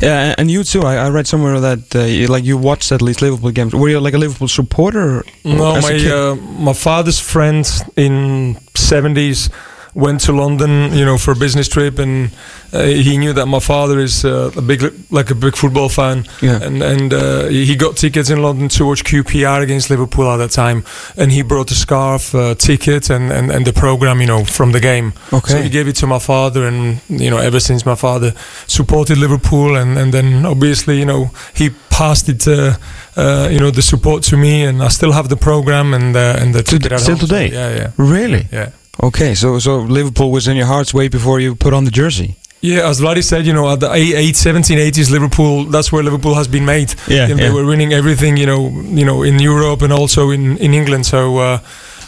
Yeah, 0.00 0.34
and- 0.38 0.50
you 0.50 0.64
too. 0.64 0.82
I, 0.82 0.96
I 1.06 1.08
read 1.10 1.26
somewhere 1.26 1.60
that 1.60 1.94
uh, 1.94 2.00
you, 2.00 2.26
like 2.26 2.44
you 2.44 2.56
watched 2.58 2.90
at 2.92 3.02
least 3.02 3.20
Liverpool 3.22 3.50
games. 3.50 3.74
Were 3.74 3.88
you 3.88 4.00
like 4.00 4.14
a 4.14 4.18
Liverpool 4.18 4.48
supporter? 4.48 5.24
No, 5.44 5.80
my 5.80 5.94
uh, 6.10 6.34
my 6.58 6.72
father's 6.72 7.20
friend 7.20 7.64
in 7.96 8.56
seventies 8.74 9.50
went 9.94 10.20
to 10.20 10.32
London, 10.32 10.92
you 10.92 11.04
know, 11.04 11.18
for 11.18 11.32
a 11.32 11.36
business 11.36 11.68
trip, 11.68 11.98
and 11.98 12.30
uh, 12.72 12.82
he 12.84 13.16
knew 13.18 13.32
that 13.32 13.46
my 13.46 13.58
father 13.60 13.98
is 13.98 14.24
uh, 14.24 14.50
a 14.56 14.62
big, 14.62 14.82
like 15.10 15.30
a 15.30 15.34
big 15.34 15.56
football 15.56 15.88
fan, 15.88 16.24
Yeah. 16.40 16.62
and 16.62 16.82
and 16.82 17.12
uh, 17.12 17.48
he 17.48 17.74
got 17.76 17.96
tickets 17.96 18.30
in 18.30 18.40
London 18.42 18.68
to 18.68 18.84
watch 18.86 19.02
QPR 19.04 19.62
against 19.62 19.90
Liverpool 19.90 20.30
at 20.30 20.36
that 20.36 20.50
time, 20.52 20.84
and 21.16 21.32
he 21.32 21.42
brought 21.42 21.70
a 21.70 21.74
scarf, 21.74 22.34
uh, 22.34 22.54
ticket, 22.54 23.10
and, 23.10 23.32
and 23.32 23.50
and 23.50 23.64
the 23.66 23.72
program, 23.72 24.20
you 24.20 24.26
know, 24.26 24.44
from 24.44 24.72
the 24.72 24.80
game. 24.80 25.12
Okay. 25.32 25.52
So 25.54 25.62
he 25.62 25.68
gave 25.68 25.88
it 25.88 25.96
to 25.96 26.06
my 26.06 26.18
father, 26.20 26.66
and 26.68 27.00
you 27.08 27.30
know, 27.30 27.38
ever 27.38 27.60
since 27.60 27.84
my 27.84 27.96
father 27.96 28.32
supported 28.66 29.18
Liverpool, 29.18 29.76
and, 29.76 29.98
and 29.98 30.12
then 30.14 30.46
obviously, 30.46 30.98
you 30.98 31.04
know, 31.06 31.30
he 31.54 31.70
passed 31.90 32.28
it, 32.28 32.46
uh, 32.46 32.76
uh, 33.16 33.48
you 33.50 33.58
know, 33.58 33.70
the 33.72 33.82
support 33.82 34.22
to 34.22 34.36
me, 34.36 34.62
and 34.64 34.82
I 34.82 34.88
still 34.88 35.12
have 35.12 35.28
the 35.28 35.36
program 35.36 35.94
and 35.94 36.14
uh, 36.16 36.36
and 36.40 36.54
the 36.54 36.62
ticket 36.62 36.98
still 37.00 37.16
home. 37.16 37.20
So, 37.20 37.26
today? 37.26 37.50
yeah, 37.52 37.74
yeah, 37.76 37.90
Really? 37.96 38.46
yeah. 38.52 38.70
Okay, 39.02 39.34
so 39.34 39.58
so 39.58 39.78
Liverpool 39.78 40.30
was 40.30 40.46
in 40.46 40.56
your 40.56 40.66
hearts 40.66 40.92
way 40.92 41.08
before 41.08 41.40
you 41.40 41.54
put 41.54 41.72
on 41.72 41.84
the 41.84 41.90
jersey. 41.90 42.36
Yeah, 42.62 42.90
as 42.90 43.00
Vladi 43.00 43.22
said, 43.24 43.46
you 43.46 43.54
know, 43.54 43.70
at 43.70 43.80
the 43.80 43.90
8, 43.90 44.14
8 44.16 44.36
17, 44.36 44.78
80s, 44.78 45.10
Liverpool, 45.10 45.64
that's 45.64 45.90
where 45.90 46.02
Liverpool 46.02 46.34
has 46.34 46.46
been 46.46 46.66
made. 46.66 46.94
Yeah, 47.08 47.26
and 47.30 47.38
they 47.38 47.50
were 47.50 47.64
winning 47.64 47.94
everything, 47.94 48.36
you 48.36 48.44
know, 48.44 48.68
you 48.68 49.04
know, 49.06 49.22
in 49.22 49.38
Europe 49.38 49.80
and 49.80 49.92
also 49.92 50.30
in, 50.30 50.58
in 50.58 50.74
England. 50.74 51.06
So, 51.06 51.38
uh, 51.38 51.58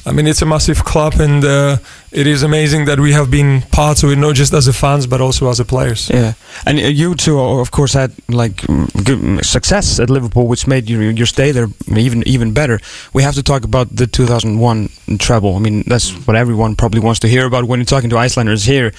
I 0.04 0.10
mean, 0.12 0.26
it's 0.26 0.43
a 0.43 0.46
massive 0.46 0.84
club, 0.84 1.14
and 1.20 1.44
uh, 1.44 1.76
it 2.10 2.26
is 2.26 2.43
amazing 2.43 2.87
that 2.87 2.99
we 2.99 3.12
have 3.12 3.31
been 3.31 3.62
part 3.70 4.02
of 4.02 4.10
it, 4.10 4.16
not 4.16 4.34
just 4.34 4.52
as 4.52 4.66
a 4.66 4.72
fans, 4.72 5.06
but 5.06 5.20
also 5.20 5.49
as 5.49 5.60
a 5.60 5.64
players. 5.64 6.10
Yeah, 6.10 6.32
and 6.66 6.78
uh, 6.78 6.82
you 6.82 7.14
two, 7.14 7.38
uh, 7.38 7.61
of 7.61 7.71
course, 7.71 7.92
had 7.92 8.12
like 8.28 8.56
mm, 8.62 8.87
mm, 8.87 9.44
success 9.44 10.00
at 10.00 10.11
Liverpool, 10.11 10.49
which 10.49 10.66
made 10.66 10.90
your 10.90 11.02
your 11.02 11.26
stay 11.26 11.52
there 11.52 11.68
even 11.97 12.26
even 12.26 12.52
better. 12.52 12.80
We 13.12 13.23
have 13.23 13.35
to 13.37 13.42
talk 13.42 13.64
about 13.64 13.94
the 13.94 14.09
2001 14.09 14.88
treble. 15.18 15.54
I 15.54 15.61
mean, 15.61 15.85
that's 15.87 16.11
what 16.26 16.37
everyone 16.37 16.75
probably 16.75 17.00
wants 17.00 17.21
to 17.21 17.28
hear 17.28 17.47
about 17.47 17.64
when 17.64 17.78
you're 17.78 17.87
talking 17.87 18.11
to 18.11 18.18
Icelanders 18.18 18.64
here. 18.64 18.92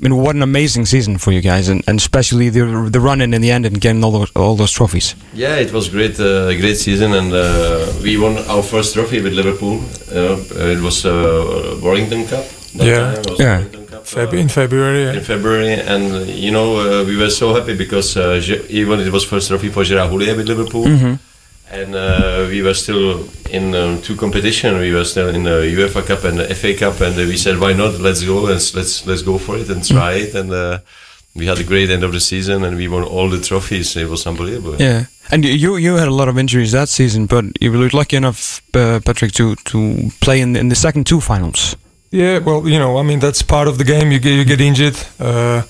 I 0.00 0.08
mean, 0.08 0.16
what 0.16 0.34
an 0.34 0.42
amazing 0.42 0.86
season 0.86 1.18
for 1.18 1.30
you 1.30 1.42
guys, 1.42 1.68
and, 1.68 1.82
and 1.86 1.98
especially 1.98 2.48
the 2.48 2.88
the 2.90 3.00
run 3.00 3.20
in 3.20 3.34
in 3.34 3.42
the 3.42 3.50
end 3.50 3.66
and 3.66 3.78
getting 3.80 4.02
all 4.02 4.12
those 4.12 4.30
all 4.34 4.56
those 4.56 4.72
trophies. 4.72 5.14
Yeah, 5.34 5.56
it 5.60 5.72
was 5.72 5.88
great, 5.90 6.18
uh, 6.18 6.48
great 6.60 6.76
season, 6.78 7.12
and 7.12 7.32
uh, 7.32 7.86
we 8.02 8.16
won 8.16 8.38
our 8.48 8.62
first 8.62 8.94
trophy 8.94 9.20
with 9.20 9.34
Liverpool. 9.34 9.76
Uh, 10.10 10.72
it 10.76 10.80
was 10.80 11.04
uh, 11.04 11.12
Worthington 11.82 12.24
Cup. 12.26 12.44
That 12.76 12.86
Yeah. 12.86 13.14
was 13.28 13.38
Yeah. 13.38 13.58
Worthington 13.58 13.86
Cup, 13.86 14.00
uh, 14.02 14.04
Feb- 14.16 14.38
in 14.40 14.48
February, 14.48 15.02
yeah. 15.04 15.12
in 15.18 15.24
February, 15.24 15.74
and 15.74 16.04
uh, 16.12 16.18
you 16.46 16.50
know 16.50 16.68
uh, 16.80 17.04
we 17.04 17.16
were 17.16 17.30
so 17.30 17.52
happy 17.54 17.74
because 17.76 18.16
uh, 18.16 18.40
even 18.70 19.00
it 19.00 19.12
was 19.12 19.24
first 19.24 19.48
trophy 19.48 19.68
for 19.68 19.84
Gerard 19.84 20.10
Houllier 20.10 20.34
with 20.36 20.48
Liverpool, 20.48 20.84
Mm-hmm. 20.86 21.14
And 21.70 21.94
uh, 21.94 22.46
we 22.48 22.62
were 22.62 22.74
still 22.74 23.28
in 23.50 23.74
um, 23.74 24.00
two 24.02 24.16
competition. 24.16 24.78
We 24.78 24.92
were 24.92 25.04
still 25.04 25.28
in 25.28 25.44
the 25.44 25.60
UEFA 25.76 26.06
Cup 26.06 26.24
and 26.24 26.38
the 26.38 26.54
FA 26.54 26.74
Cup, 26.74 27.00
and 27.00 27.14
uh, 27.18 27.22
we 27.22 27.36
said, 27.36 27.58
why 27.58 27.72
not? 27.72 28.00
Let's 28.00 28.22
go 28.22 28.46
and 28.46 28.56
s- 28.56 28.74
let's 28.74 29.06
let's 29.06 29.22
go 29.22 29.38
for 29.38 29.56
it 29.56 29.68
and 29.70 29.86
try 29.86 30.12
it. 30.14 30.34
And 30.34 30.52
uh, 30.52 30.78
we 31.34 31.46
had 31.46 31.58
a 31.58 31.64
great 31.64 31.90
end 31.90 32.02
of 32.04 32.12
the 32.12 32.20
season, 32.20 32.64
and 32.64 32.76
we 32.76 32.88
won 32.88 33.04
all 33.04 33.28
the 33.30 33.40
trophies. 33.40 33.96
It 33.96 34.08
was 34.08 34.26
unbelievable. 34.26 34.76
Yeah, 34.80 35.04
and 35.30 35.44
you 35.44 35.76
you 35.76 35.96
had 35.96 36.08
a 36.08 36.14
lot 36.14 36.28
of 36.28 36.36
injuries 36.36 36.72
that 36.72 36.88
season, 36.88 37.26
but 37.26 37.44
you 37.60 37.70
were 37.72 37.88
lucky 37.92 38.16
enough, 38.16 38.60
uh, 38.74 39.00
Patrick, 39.04 39.32
to 39.32 39.54
to 39.54 40.10
play 40.20 40.40
in 40.40 40.56
in 40.56 40.68
the 40.68 40.76
second 40.76 41.04
two 41.06 41.20
finals. 41.20 41.76
Yeah, 42.12 42.38
well, 42.44 42.66
you 42.68 42.78
know, 42.78 42.98
I 42.98 43.02
mean, 43.04 43.20
that's 43.20 43.42
part 43.42 43.68
of 43.68 43.76
the 43.78 43.84
game. 43.84 44.10
You 44.12 44.18
get 44.18 44.32
you 44.34 44.44
get 44.44 44.60
injured. 44.60 44.96
Uh, 45.20 45.62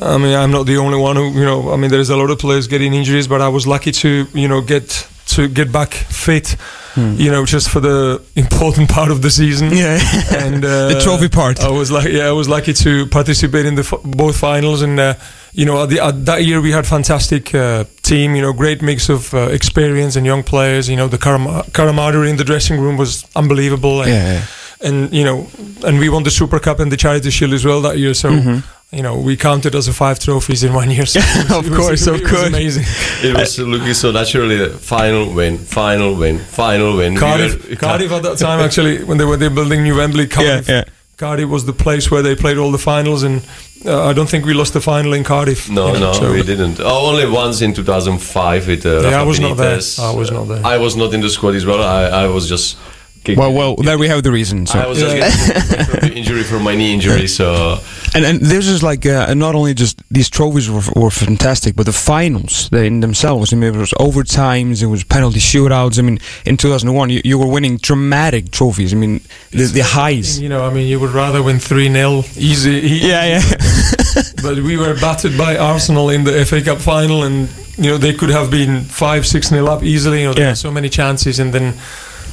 I 0.00 0.18
mean, 0.18 0.34
I'm 0.34 0.50
not 0.50 0.64
the 0.66 0.78
only 0.78 0.98
one 0.98 1.16
who, 1.16 1.30
you 1.38 1.44
know, 1.44 1.70
I 1.72 1.76
mean, 1.76 1.90
there's 1.90 2.10
a 2.10 2.16
lot 2.16 2.30
of 2.30 2.38
players 2.38 2.66
getting 2.66 2.94
injuries, 2.94 3.28
but 3.28 3.40
I 3.40 3.48
was 3.48 3.64
lucky 3.66 3.92
to, 3.92 4.26
you 4.32 4.48
know, 4.48 4.60
get 4.60 5.06
to 5.36 5.48
get 5.48 5.70
back 5.72 5.94
fit. 6.24 6.56
You 6.96 7.28
know, 7.32 7.44
just 7.44 7.70
for 7.70 7.80
the 7.80 8.22
important 8.36 8.88
part 8.88 9.10
of 9.10 9.18
the 9.20 9.28
season. 9.30 9.70
Yeah, 9.72 9.98
and 10.44 10.64
uh, 10.64 10.88
The 10.94 11.00
trophy 11.02 11.28
part. 11.28 11.58
I 11.60 11.68
was 11.70 11.90
like, 11.90 12.08
yeah, 12.12 12.28
I 12.28 12.32
was 12.32 12.46
lucky 12.48 12.72
to 12.72 13.06
participate 13.08 13.66
in 13.66 13.74
the 13.74 13.82
f- 13.82 14.00
both 14.04 14.36
finals, 14.36 14.80
and 14.82 15.00
uh, 15.00 15.14
you 15.52 15.64
know, 15.66 15.82
at 15.82 15.88
the, 15.88 15.98
at 15.98 16.24
that 16.26 16.44
year 16.44 16.60
we 16.60 16.70
had 16.70 16.86
fantastic 16.86 17.52
uh, 17.52 17.82
team. 18.02 18.36
You 18.36 18.42
know, 18.42 18.52
great 18.52 18.80
mix 18.80 19.08
of 19.08 19.34
uh, 19.34 19.38
experience 19.50 20.14
and 20.14 20.24
young 20.24 20.44
players. 20.44 20.88
You 20.88 20.94
know, 20.96 21.08
the 21.08 21.18
caram- 21.18 21.64
camaraderie 21.72 22.30
in 22.30 22.36
the 22.36 22.44
dressing 22.44 22.80
room 22.80 22.96
was 22.96 23.24
unbelievable. 23.34 24.02
And, 24.02 24.10
Yeah, 24.10 24.32
yeah. 24.32 24.88
and 24.88 25.12
you 25.12 25.24
know, 25.24 25.48
and 25.84 25.98
we 25.98 26.08
won 26.08 26.22
the 26.22 26.30
Super 26.30 26.60
Cup 26.60 26.78
and 26.78 26.92
the 26.92 26.96
Charity 26.96 27.30
Shield 27.30 27.52
as 27.54 27.64
well 27.64 27.80
that 27.82 27.98
year. 27.98 28.14
So, 28.14 28.30
Mhm. 28.30 28.62
You 28.94 29.02
know, 29.02 29.16
we 29.18 29.36
counted 29.36 29.74
as 29.74 29.88
a 29.88 29.92
five 29.92 30.18
trophies 30.18 30.62
in 30.64 30.72
one 30.72 30.90
year. 30.90 31.06
So 31.06 31.20
it 31.22 31.48
was- 31.48 31.50
Of 31.58 31.66
it 31.66 31.70
was- 31.70 31.78
course, 31.78 32.06
of 32.06 32.14
it 32.16 32.22
was 32.22 32.30
course. 32.30 32.46
amazing. 32.48 32.84
It 33.28 33.36
was 33.36 33.58
looking 33.58 33.94
so 33.94 34.10
naturally. 34.12 34.68
Final 34.70 35.32
win, 35.34 35.58
final 35.58 36.14
win, 36.14 36.38
final 36.38 36.96
win. 36.96 37.14
We 37.14 37.20
Cardiff, 37.20 37.68
were- 37.70 37.76
Cardiff 37.76 38.12
at 38.12 38.22
that 38.22 38.38
time 38.38 38.60
actually 38.60 39.02
when 39.08 39.18
they 39.18 39.24
were 39.24 39.36
they 39.36 39.48
building 39.48 39.82
New 39.82 39.96
Wembley, 39.96 40.26
Cardiff, 40.26 40.68
yeah. 40.68 40.84
Cardiff 41.16 41.48
was 41.48 41.64
the 41.64 41.72
place 41.72 42.10
where 42.10 42.22
they 42.22 42.34
played 42.34 42.58
all 42.58 42.72
the 42.72 42.78
finals, 42.78 43.22
and 43.22 43.46
uh, 43.86 44.08
I 44.10 44.12
don't 44.12 44.28
think 44.28 44.44
we 44.46 44.52
lost 44.54 44.72
the 44.72 44.80
final 44.80 45.12
in 45.12 45.22
Cardiff. 45.22 45.70
No, 45.70 45.86
you 45.94 46.00
know, 46.00 46.12
no, 46.12 46.12
so- 46.12 46.32
we 46.32 46.42
didn't. 46.42 46.80
Oh, 46.80 47.10
only 47.10 47.26
once 47.30 47.60
in 47.62 47.72
2005 47.72 48.66
with 48.66 48.84
uh, 48.84 48.88
Yeah, 48.88 49.02
Rafa 49.02 49.16
I 49.16 49.22
was 49.22 49.40
not 49.40 49.56
there. 49.56 49.80
I 50.00 50.14
was 50.14 50.30
not 50.30 50.44
there. 50.48 50.66
I 50.66 50.76
was 50.76 50.96
not 50.96 51.14
in 51.14 51.20
the 51.20 51.30
squad 51.30 51.54
as 51.54 51.64
well. 51.64 51.82
I, 51.82 52.24
I 52.24 52.26
was 52.28 52.48
just. 52.48 52.76
Kicked- 53.24 53.38
Well, 53.38 53.52
well, 53.52 53.74
there 53.76 53.98
we 53.98 54.08
have 54.08 54.22
the 54.22 54.30
reason. 54.30 54.66
So. 54.66 54.78
I 54.78 54.86
was 54.86 54.98
just 54.98 55.16
Yeah. 55.16 55.28
getting 55.30 55.84
from 55.86 56.00
the 56.08 56.14
injury 56.14 56.42
from 56.44 56.62
my 56.62 56.74
knee 56.76 56.92
injury, 56.94 57.26
so 57.28 57.78
And 58.14 58.24
and 58.24 58.40
this 58.40 58.66
is 58.68 58.82
like 58.82 59.04
uh, 59.06 59.34
not 59.34 59.54
only 59.54 59.74
just 59.74 59.96
these 60.10 60.28
trophies 60.30 60.68
were, 60.70 60.82
were 60.94 61.10
fantastic, 61.10 61.74
but 61.74 61.84
the 61.86 61.92
finals 61.92 62.68
they 62.70 62.86
in 62.86 63.00
themselves. 63.00 63.52
I 63.52 63.56
mean, 63.56 63.74
it 63.74 63.78
was 63.78 63.92
overtimes, 63.98 64.82
it 64.82 64.86
was 64.86 65.02
penalty 65.04 65.40
shootouts. 65.40 65.98
I 65.98 66.02
mean, 66.02 66.18
in 66.44 66.56
2001, 66.56 67.10
you, 67.10 67.20
you 67.24 67.38
were 67.38 67.50
winning 67.56 67.78
dramatic 67.78 68.50
trophies. 68.50 68.92
I 68.92 68.96
mean, 68.96 69.20
the, 69.50 69.64
the 69.72 69.80
highs. 69.82 70.38
You 70.38 70.48
know, 70.48 70.62
I 70.64 70.70
mean, 70.72 70.86
you 70.86 71.00
would 71.00 71.14
rather 71.14 71.42
win 71.42 71.58
3 71.58 71.88
0 71.92 72.24
easy. 72.36 72.70
e- 72.70 73.08
Yeah, 73.08 73.24
yeah. 73.40 73.42
But 74.42 74.56
we 74.62 74.76
were 74.76 74.94
battered 75.00 75.36
by 75.38 75.56
Arsenal 75.56 76.10
in 76.10 76.24
the 76.24 76.44
FA 76.44 76.60
Cup 76.62 76.78
final, 76.78 77.24
and, 77.24 77.48
you 77.78 77.90
know, 77.90 77.98
they 77.98 78.12
could 78.14 78.30
have 78.30 78.50
been 78.50 78.82
5 78.84 79.26
6 79.26 79.48
0 79.48 79.66
up 79.66 79.82
easily. 79.82 80.20
You 80.20 80.26
know, 80.28 80.34
there 80.34 80.44
Yeah. 80.44 80.50
were 80.52 80.56
so 80.56 80.70
many 80.70 80.88
chances, 80.88 81.38
and 81.40 81.52
then. 81.52 81.74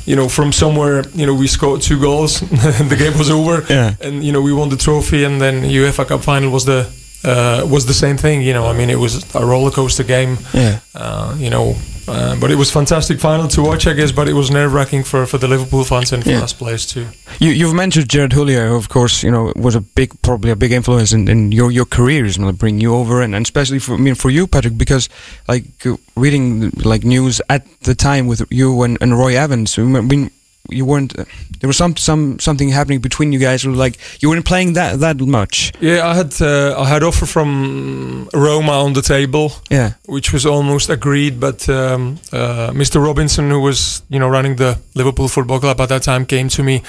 You 0.05 0.15
know, 0.15 0.27
from 0.29 0.51
somewhere, 0.51 1.03
you 1.13 1.25
know, 1.25 1.33
we 1.35 1.47
scored 1.47 1.81
two 1.81 1.99
goals. 1.99 2.39
the 2.89 2.95
game 2.97 3.17
was 3.17 3.29
over, 3.29 3.63
Yeah. 3.69 3.93
and 4.01 4.23
you 4.23 4.31
know, 4.31 4.41
we 4.41 4.51
won 4.53 4.69
the 4.69 4.77
trophy. 4.77 5.23
And 5.25 5.39
then 5.39 5.63
UEFA 5.63 6.05
Cup 6.07 6.21
final 6.23 6.49
was 6.51 6.65
the 6.65 6.87
uh, 7.23 7.65
was 7.69 7.85
the 7.85 7.93
same 7.93 8.17
thing. 8.17 8.41
You 8.41 8.53
know, 8.53 8.65
I 8.65 8.73
mean, 8.73 8.89
it 8.89 8.97
was 8.99 9.23
a 9.35 9.45
roller 9.45 9.71
coaster 9.71 10.03
game. 10.03 10.37
Yeah. 10.53 10.79
Uh, 10.95 11.35
you 11.37 11.49
know, 11.49 11.75
uh, 12.11 12.35
but 12.39 12.51
it 12.51 12.55
was 12.57 12.69
fantastic 12.71 13.19
final 13.19 13.47
to 13.47 13.61
watch, 13.61 13.87
I 13.87 13.93
guess. 13.93 14.11
But 14.11 14.27
it 14.27 14.33
was 14.33 14.49
nerve 14.51 14.73
wracking 14.73 15.03
for, 15.03 15.25
for 15.25 15.37
the 15.39 15.47
Liverpool 15.47 15.83
fans 15.83 16.11
and 16.13 16.23
for 16.23 16.29
Yeah. 16.31 16.43
us 16.43 16.53
players 16.53 16.85
too. 16.85 17.07
You, 17.39 17.51
you've 17.51 17.73
mentioned 17.73 18.09
Gerard 18.09 18.31
Houllier, 18.33 18.67
who 18.69 18.75
of 18.75 18.89
course, 18.89 19.23
you 19.23 19.31
know, 19.31 19.51
was 19.55 19.75
a 19.75 19.81
big, 19.81 20.09
probably 20.21 20.51
a 20.51 20.55
big 20.55 20.71
influence 20.71 21.13
in, 21.13 21.27
in 21.27 21.51
your 21.51 21.71
your 21.71 21.85
careers, 21.85 22.37
you 22.37 22.43
know, 22.43 22.51
bring 22.51 22.81
you 22.81 22.93
over, 22.93 23.21
and, 23.21 23.33
and 23.35 23.45
especially 23.45 23.79
for 23.79 23.93
I 23.93 23.97
mean 23.97 24.15
for 24.15 24.29
you, 24.29 24.47
Patrick, 24.47 24.77
because 24.77 25.09
like 25.47 25.63
uh, 25.85 25.95
reading 26.15 26.69
like 26.85 27.03
news 27.03 27.41
at 27.49 27.63
the 27.81 27.95
time 27.95 28.27
with 28.27 28.41
you 28.51 28.83
and, 28.83 28.97
and 29.01 29.17
Roy 29.17 29.35
Evans, 29.37 29.77
I 29.79 29.81
mean, 29.83 30.29
you 30.69 30.85
weren't. 30.85 31.17
Uh, 31.17 31.25
there 31.59 31.67
was 31.67 31.77
some 31.77 31.95
some 31.97 32.39
something 32.39 32.69
happening 32.69 32.99
between 33.01 33.31
you 33.33 33.39
guys. 33.39 33.65
Like 33.65 33.97
you 34.21 34.29
weren't 34.29 34.45
playing 34.45 34.73
that 34.73 34.99
that 34.99 35.19
much. 35.19 35.71
Yeah, 35.81 36.07
I 36.07 36.13
had 36.15 36.41
uh, 36.41 36.79
I 36.79 36.85
had 36.87 37.03
offer 37.03 37.25
from 37.25 38.29
Roma 38.33 38.71
on 38.83 38.93
the 38.93 39.01
table, 39.01 39.51
Yeah. 39.69 39.91
which 40.05 40.31
was 40.33 40.45
almost 40.45 40.89
agreed. 40.89 41.39
But 41.39 41.67
um, 41.69 42.19
uh, 42.31 42.71
Mr. 42.73 43.03
Robinson, 43.03 43.49
who 43.49 43.59
was 43.61 44.01
you 44.09 44.19
know 44.19 44.29
running 44.29 44.55
the 44.57 44.77
Liverpool 44.95 45.27
Football 45.27 45.59
Club 45.59 45.79
at 45.81 45.89
that 45.89 46.03
time, 46.03 46.25
came 46.25 46.47
to 46.49 46.63
me 46.63 46.81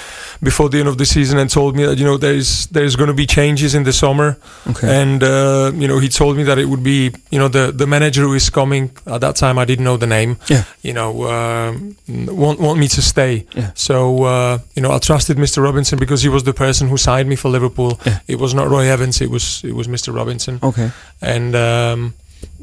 before 0.43 0.69
the 0.71 0.79
end 0.79 0.89
of 0.89 0.97
the 0.97 1.05
season 1.07 1.39
and 1.39 1.51
told 1.51 1.75
me 1.77 1.85
that 1.87 1.99
you 1.99 2.05
know 2.05 2.17
there's 2.19 2.67
there's 2.69 2.97
going 2.97 3.09
to 3.09 3.15
be 3.17 3.27
changes 3.27 3.75
in 3.75 3.85
the 3.85 3.93
summer, 3.93 4.37
Okay. 4.71 5.03
and 5.03 5.23
uh, 5.23 5.73
you 5.75 5.89
know 5.89 5.99
he 6.01 6.09
told 6.09 6.37
me 6.37 6.45
that 6.45 6.59
it 6.59 6.67
would 6.67 6.83
be 6.83 7.11
you 7.31 7.39
know 7.39 7.49
the 7.49 7.73
the 7.73 7.87
manager 7.87 8.23
who 8.23 8.35
is 8.35 8.51
coming 8.51 8.91
at 9.07 9.21
that 9.21 9.37
time 9.37 9.59
I 9.59 9.65
didn't 9.65 9.85
know 9.85 9.97
the 9.99 10.07
name. 10.07 10.37
Yeah. 10.49 10.65
You 10.83 10.93
know 10.95 11.27
um, 11.29 11.97
want 12.09 12.61
want 12.61 12.79
me 12.79 12.89
to 12.89 13.03
stay. 13.03 13.47
Yeah. 13.57 13.62
So 13.75 14.25
uh, 14.25 14.59
you 14.75 14.83
know 14.83 14.93
I 14.93 14.99
trusted 14.99 15.37
Mr. 15.39 15.63
Robinson 15.63 15.99
because 15.99 16.23
he 16.23 16.29
was 16.29 16.43
the 16.43 16.53
person 16.53 16.89
who 16.89 16.97
signed 16.97 17.29
me 17.29 17.37
for 17.37 17.51
Liverpool. 17.51 17.99
Yeah. 18.07 18.19
It 18.29 18.39
was 18.39 18.53
not 18.55 18.69
Roy 18.69 18.87
Evans. 18.89 19.21
It 19.21 19.31
was 19.31 19.63
it 19.65 19.75
was 19.75 19.87
Mr. 19.89 20.15
Robinson 20.15 20.59
Okay. 20.63 20.91
and 21.21 21.55
um, 21.55 22.15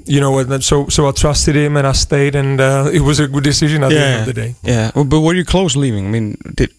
you 0.05 0.19
know, 0.19 0.59
so 0.59 0.87
so 0.89 1.07
I 1.07 1.11
trusted 1.11 1.55
him 1.55 1.77
and 1.77 1.85
I 1.85 1.93
stayed, 1.93 2.35
and 2.35 2.59
uh, 2.59 2.89
it 2.91 3.01
was 3.01 3.19
a 3.19 3.27
good 3.27 3.43
decision 3.43 3.83
at 3.83 3.89
the 3.89 3.99
end 3.99 4.19
of 4.21 4.25
the 4.35 4.41
day. 4.41 4.55
Yeah. 4.63 4.91
Well, 4.95 5.05
but 5.05 5.19
were 5.21 5.35
you 5.35 5.45
close 5.45 5.75
leaving? 5.79 6.05
I 6.07 6.09
mean, 6.09 6.37
did 6.55 6.69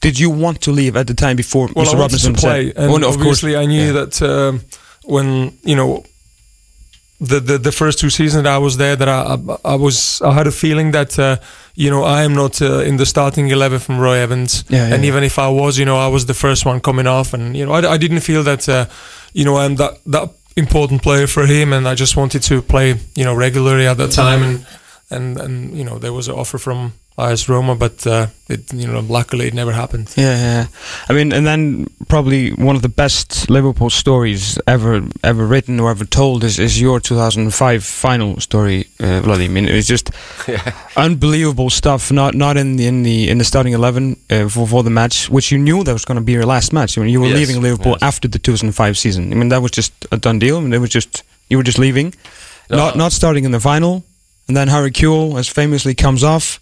did 0.00 0.18
you 0.18 0.30
want 0.30 0.60
to 0.62 0.70
leave 0.72 0.96
at 0.96 1.06
the 1.06 1.14
time 1.14 1.36
before 1.36 1.68
Well, 1.74 1.84
Mr. 1.86 1.94
I 1.96 1.98
Robinson 2.00 2.34
to 2.34 2.40
play, 2.40 2.66
said? 2.68 2.76
and 2.76 2.92
Oh, 2.92 2.96
no, 2.96 3.08
of 3.08 3.14
course. 3.14 3.16
obviously 3.42 3.56
I 3.56 3.66
knew 3.66 3.86
Yeah. 3.86 3.92
that 4.04 4.22
um, 4.22 4.60
when 5.04 5.52
you 5.64 5.76
know. 5.76 6.04
The, 7.22 7.38
the 7.40 7.58
the 7.58 7.72
first 7.72 7.98
two 7.98 8.08
seasons 8.08 8.44
that 8.44 8.54
I 8.54 8.58
was 8.58 8.76
there, 8.76 8.96
that 8.96 9.08
I 9.08 9.34
I, 9.34 9.74
I 9.74 9.76
was 9.76 10.22
I 10.22 10.32
had 10.32 10.46
a 10.46 10.50
feeling 10.50 10.92
that 10.92 11.18
uh, 11.18 11.36
you 11.74 11.90
know 11.90 12.02
I 12.02 12.24
am 12.24 12.34
not 12.34 12.62
uh, 12.62 12.80
in 12.88 12.96
the 12.96 13.04
starting 13.04 13.50
eleven 13.50 13.78
from 13.78 13.98
Roy 14.00 14.16
Evans, 14.22 14.64
Yeah, 14.68 14.88
yeah, 14.88 14.94
and 14.94 15.04
even 15.04 15.22
if 15.24 15.38
I 15.38 15.48
was, 15.48 15.76
you 15.76 15.84
know, 15.84 15.98
I 15.98 16.08
was 16.08 16.24
the 16.24 16.34
first 16.34 16.64
one 16.64 16.80
coming 16.80 17.06
off, 17.06 17.34
and 17.34 17.54
you 17.54 17.66
know 17.66 17.72
I, 17.72 17.94
I 17.94 17.98
didn't 17.98 18.20
feel 18.20 18.42
that 18.44 18.68
uh, 18.68 18.86
you 19.34 19.44
know 19.44 19.56
I'm 19.58 19.76
that 19.76 19.98
that 20.06 20.30
important 20.56 21.02
player 21.02 21.26
for 21.26 21.44
him, 21.46 21.72
and 21.72 21.86
I 21.86 21.94
just 21.94 22.16
wanted 22.16 22.42
to 22.42 22.62
play 22.62 22.94
you 23.14 23.24
know 23.24 23.34
regularly 23.34 23.86
at 23.86 23.98
that 23.98 24.12
time, 24.12 24.42
and 24.42 24.66
and 25.10 25.40
and 25.40 25.76
you 25.76 25.84
know 25.84 25.98
there 25.98 26.12
was 26.14 26.26
an 26.28 26.34
offer 26.34 26.58
from 26.58 26.92
AS 27.20 27.48
Roma, 27.48 27.74
but 27.74 28.06
uh, 28.06 28.26
it 28.48 28.72
you 28.72 28.86
know 28.86 29.00
luckily 29.00 29.46
it 29.48 29.54
never 29.54 29.72
happened. 29.72 30.12
Yeah, 30.16 30.36
yeah. 30.36 30.66
I 31.08 31.12
mean, 31.12 31.32
and 31.32 31.46
then 31.46 31.86
probably 32.08 32.50
one 32.52 32.76
of 32.76 32.82
the 32.82 32.88
best 32.88 33.48
Liverpool 33.50 33.90
stories 33.90 34.58
ever 34.66 35.02
ever 35.22 35.46
written 35.46 35.80
or 35.80 35.90
ever 35.90 36.04
told 36.06 36.44
is, 36.44 36.58
is 36.58 36.80
your 36.80 37.00
2005 37.00 37.84
final 37.84 38.40
story, 38.40 38.86
uh, 39.00 39.20
Vladimir. 39.20 39.50
I 39.50 39.54
mean, 39.54 39.68
it's 39.68 39.88
just 39.88 40.10
unbelievable 40.96 41.70
stuff. 41.70 42.10
Not 42.12 42.34
not 42.34 42.56
in 42.56 42.76
the 42.76 42.86
in 42.86 43.02
the 43.02 43.28
in 43.30 43.38
the 43.38 43.44
starting 43.44 43.72
eleven 43.74 44.16
uh, 44.30 44.48
for 44.48 44.66
for 44.66 44.82
the 44.82 44.90
match, 44.90 45.28
which 45.30 45.50
you 45.52 45.58
knew 45.58 45.84
that 45.84 45.92
was 45.92 46.04
going 46.04 46.18
to 46.20 46.24
be 46.24 46.32
your 46.32 46.46
last 46.46 46.72
match. 46.72 46.96
I 46.98 47.00
mean, 47.02 47.10
you 47.10 47.20
were 47.20 47.28
Yes, 47.28 47.36
leaving 47.38 47.62
Liverpool 47.62 47.92
yes. 47.92 48.02
after 48.02 48.28
the 48.28 48.38
2005 48.38 48.96
season. 48.98 49.32
I 49.32 49.36
mean, 49.36 49.48
that 49.50 49.62
was 49.62 49.70
just 49.70 49.92
a 50.12 50.16
done 50.16 50.38
deal. 50.38 50.56
I 50.56 50.60
mean, 50.60 50.72
it 50.72 50.80
was 50.80 50.90
just 50.90 51.22
you 51.48 51.56
were 51.58 51.64
just 51.66 51.78
leaving, 51.78 52.14
not 52.70 52.96
not 52.96 53.12
starting 53.12 53.44
in 53.44 53.52
the 53.52 53.60
final, 53.60 54.02
and 54.48 54.56
then 54.56 54.68
Harry 54.68 54.90
Kewell, 54.90 55.38
as 55.38 55.48
famously, 55.48 55.94
comes 55.94 56.24
off. 56.24 56.58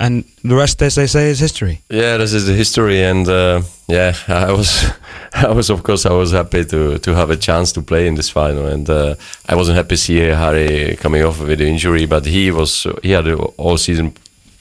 And 0.00 0.24
the 0.42 0.54
rest, 0.56 0.82
as 0.82 0.94
they 0.94 1.06
say, 1.06 1.30
is 1.30 1.40
history. 1.40 1.80
Yeah, 1.90 2.16
this 2.18 2.32
is 2.32 2.46
the 2.46 2.54
history, 2.54 3.02
and 3.04 3.28
uh, 3.28 3.62
yeah, 3.86 4.14
I 4.28 4.50
was, 4.52 4.86
I 5.34 5.52
was 5.52 5.70
of 5.70 5.82
course 5.82 6.06
I 6.06 6.12
was 6.12 6.32
happy 6.32 6.64
to 6.64 6.98
to 6.98 7.14
have 7.14 7.30
a 7.32 7.36
chance 7.36 7.72
to 7.72 7.82
play 7.82 8.06
in 8.06 8.14
this 8.14 8.30
final, 8.30 8.66
and 8.66 8.88
uh, 8.88 9.14
I 9.48 9.54
wasn't 9.54 9.76
happy 9.76 9.96
to 9.96 9.96
see 9.96 10.18
Harry 10.18 10.96
coming 10.96 11.22
off 11.26 11.38
with 11.40 11.58
the 11.58 11.66
injury, 11.66 12.06
but 12.06 12.24
he 12.26 12.50
was 12.50 12.86
he 13.02 13.10
had 13.12 13.28
a 13.28 13.36
all 13.58 13.76
season 13.78 14.12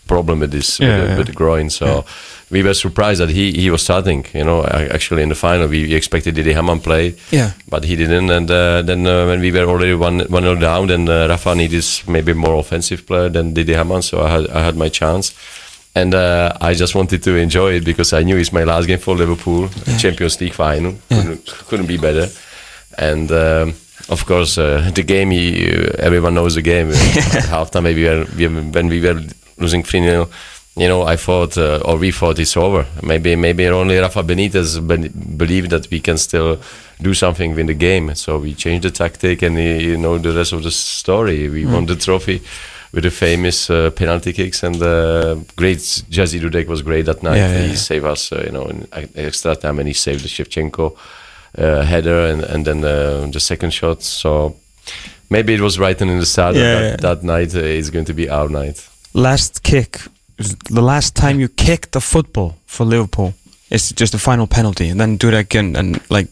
problem 0.07 0.39
with 0.39 0.51
this 0.51 0.79
Yeah, 0.79 0.87
with, 0.87 1.01
the, 1.03 1.09
yeah. 1.11 1.17
with 1.17 1.27
the 1.27 1.33
groin, 1.33 1.69
so. 1.69 1.85
Yeah. 1.85 2.01
We 2.51 2.63
were 2.63 2.73
surprised 2.73 3.19
that 3.21 3.29
he, 3.29 3.51
he 3.51 3.69
was 3.69 3.81
starting. 3.83 4.25
You 4.33 4.43
know, 4.43 4.63
actually 4.65 5.21
in 5.23 5.29
the 5.29 5.35
final 5.35 5.67
we 5.67 5.83
we 5.87 5.93
expected 5.95 6.35
Didi 6.35 6.53
Hamann 6.53 6.79
play, 6.79 7.13
Yeah. 7.31 7.51
but 7.69 7.83
he 7.83 7.95
didn't. 7.95 8.29
And 8.31 8.49
uh, 8.49 8.81
then 8.81 9.05
uh, 9.05 9.25
when 9.27 9.39
we 9.41 9.51
were 9.51 9.65
already 9.69 9.93
one 9.93 10.21
one 10.29 10.43
nil 10.43 10.55
down, 10.59 10.87
then 10.87 11.07
uh, 11.07 11.27
Rafa 11.27 11.53
needed 11.55 11.85
maybe 12.07 12.33
more 12.33 12.55
offensive 12.59 13.05
player 13.05 13.29
than 13.29 13.53
Didi 13.53 13.73
Hamann, 13.73 14.01
so 14.01 14.21
I 14.21 14.29
had 14.29 14.47
I 14.49 14.61
had 14.63 14.75
my 14.75 14.89
chance. 14.89 15.33
And 15.95 16.13
uh, 16.13 16.53
I 16.61 16.73
just 16.75 16.95
wanted 16.95 17.21
to 17.23 17.35
enjoy 17.35 17.73
it 17.75 17.83
because 17.85 18.13
I 18.13 18.23
knew 18.23 18.37
it's 18.37 18.53
my 18.53 18.63
last 18.63 18.87
game 18.87 18.99
for 18.99 19.15
Liverpool, 19.15 19.69
Champions 19.97 20.39
League 20.39 20.53
final. 20.53 20.93
Couldn't, 21.09 21.45
couldn't 21.67 21.87
be 21.87 21.97
better. 21.97 22.27
And 22.97 23.31
um, 23.31 23.73
of 24.07 24.23
course, 24.25 24.57
uh, 24.61 24.91
the 24.93 25.03
game, 25.03 25.31
you, 25.31 25.91
everyone 25.97 26.33
knows 26.35 26.53
the 26.55 26.61
game. 26.61 26.89
At 27.37 27.49
halftime, 27.49 27.83
maybe 27.83 28.03
we 28.03 28.09
were, 28.09 28.25
we, 28.37 28.47
when 28.71 28.87
we 28.87 29.01
were 29.01 29.19
losing 29.57 29.83
3 29.83 30.01
0, 30.01 30.29
you 30.79 30.87
know, 30.87 31.03
I 31.03 31.17
thought, 31.17 31.57
uh, 31.57 31.81
or 31.83 31.97
we 31.97 32.11
thought 32.11 32.39
it's 32.39 32.55
over. 32.55 32.85
Maybe 33.03 33.35
maybe 33.35 33.67
only 33.67 33.97
Rafa 33.97 34.23
Benitez 34.23 34.79
be- 34.87 35.09
believed 35.09 35.71
that 35.71 35.89
we 35.91 35.99
can 35.99 36.17
still 36.17 36.59
do 37.01 37.13
something 37.13 37.57
in 37.59 37.65
the 37.65 37.73
game. 37.73 38.15
So 38.15 38.39
we 38.39 38.53
changed 38.53 38.83
the 38.83 38.91
tactic, 38.91 39.41
and 39.41 39.57
you 39.57 39.97
know 39.97 40.17
the 40.17 40.31
rest 40.31 40.53
of 40.53 40.63
the 40.63 40.71
story. 40.71 41.49
We 41.49 41.65
won 41.65 41.85
the 41.85 41.95
trophy 41.95 42.41
with 42.93 43.03
the 43.03 43.11
famous 43.11 43.69
uh, 43.69 43.89
penalty 43.91 44.33
kicks, 44.33 44.63
and 44.63 44.81
uh, 44.81 45.35
great 45.55 45.79
Jerzy 46.09 46.39
Dudek 46.39 46.67
was 46.67 46.81
great 46.81 47.05
that 47.05 47.23
night. 47.23 47.37
Yeah, 47.37 47.51
yeah, 47.51 47.61
he 47.63 47.69
yeah. 47.69 47.75
saved 47.75 48.05
us, 48.05 48.31
uh, 48.31 48.43
you 48.45 48.51
know, 48.51 48.65
in 48.67 48.87
extra 49.15 49.55
time, 49.55 49.79
and 49.79 49.87
he 49.87 49.93
saved 49.93 50.23
the 50.23 50.29
Shevchenko 50.29 50.95
uh, 51.57 51.81
header, 51.81 52.25
and 52.25 52.43
and 52.43 52.65
then 52.65 52.81
the 53.31 53.39
second 53.39 53.71
shot. 53.71 54.03
So. 54.03 54.55
Maybe 55.31 55.53
it 55.53 55.61
was 55.61 55.77
right 55.77 56.01
in 56.01 56.19
the 56.19 56.25
start 56.25 56.55
that, 56.55 57.01
that 57.01 57.23
night 57.23 57.53
uh, 57.53 57.59
is 57.59 57.91
going 57.91 58.05
to 58.05 58.13
be 58.15 58.27
our 58.27 58.49
night. 58.49 58.89
last 59.13 59.61
kick, 59.61 59.99
the 60.47 60.81
last 60.81 61.15
time 61.15 61.39
you 61.39 61.47
kicked 61.49 61.95
a 61.95 61.99
football 62.01 62.55
for 62.65 62.85
Liverpool, 62.85 63.33
it's 63.69 63.91
just 63.91 64.11
the 64.13 64.17
final 64.19 64.47
penalty, 64.47 64.89
and 64.89 64.99
then 64.99 65.17
do 65.17 65.27
it 65.27 65.33
again, 65.33 65.75
and 65.75 65.99
like 66.09 66.27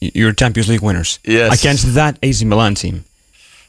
you're 0.00 0.32
Champions 0.32 0.68
League 0.68 0.82
winners 0.82 1.18
Yes. 1.24 1.60
against 1.60 1.94
that 1.94 2.18
AC 2.22 2.44
Milan 2.44 2.74
team. 2.74 3.04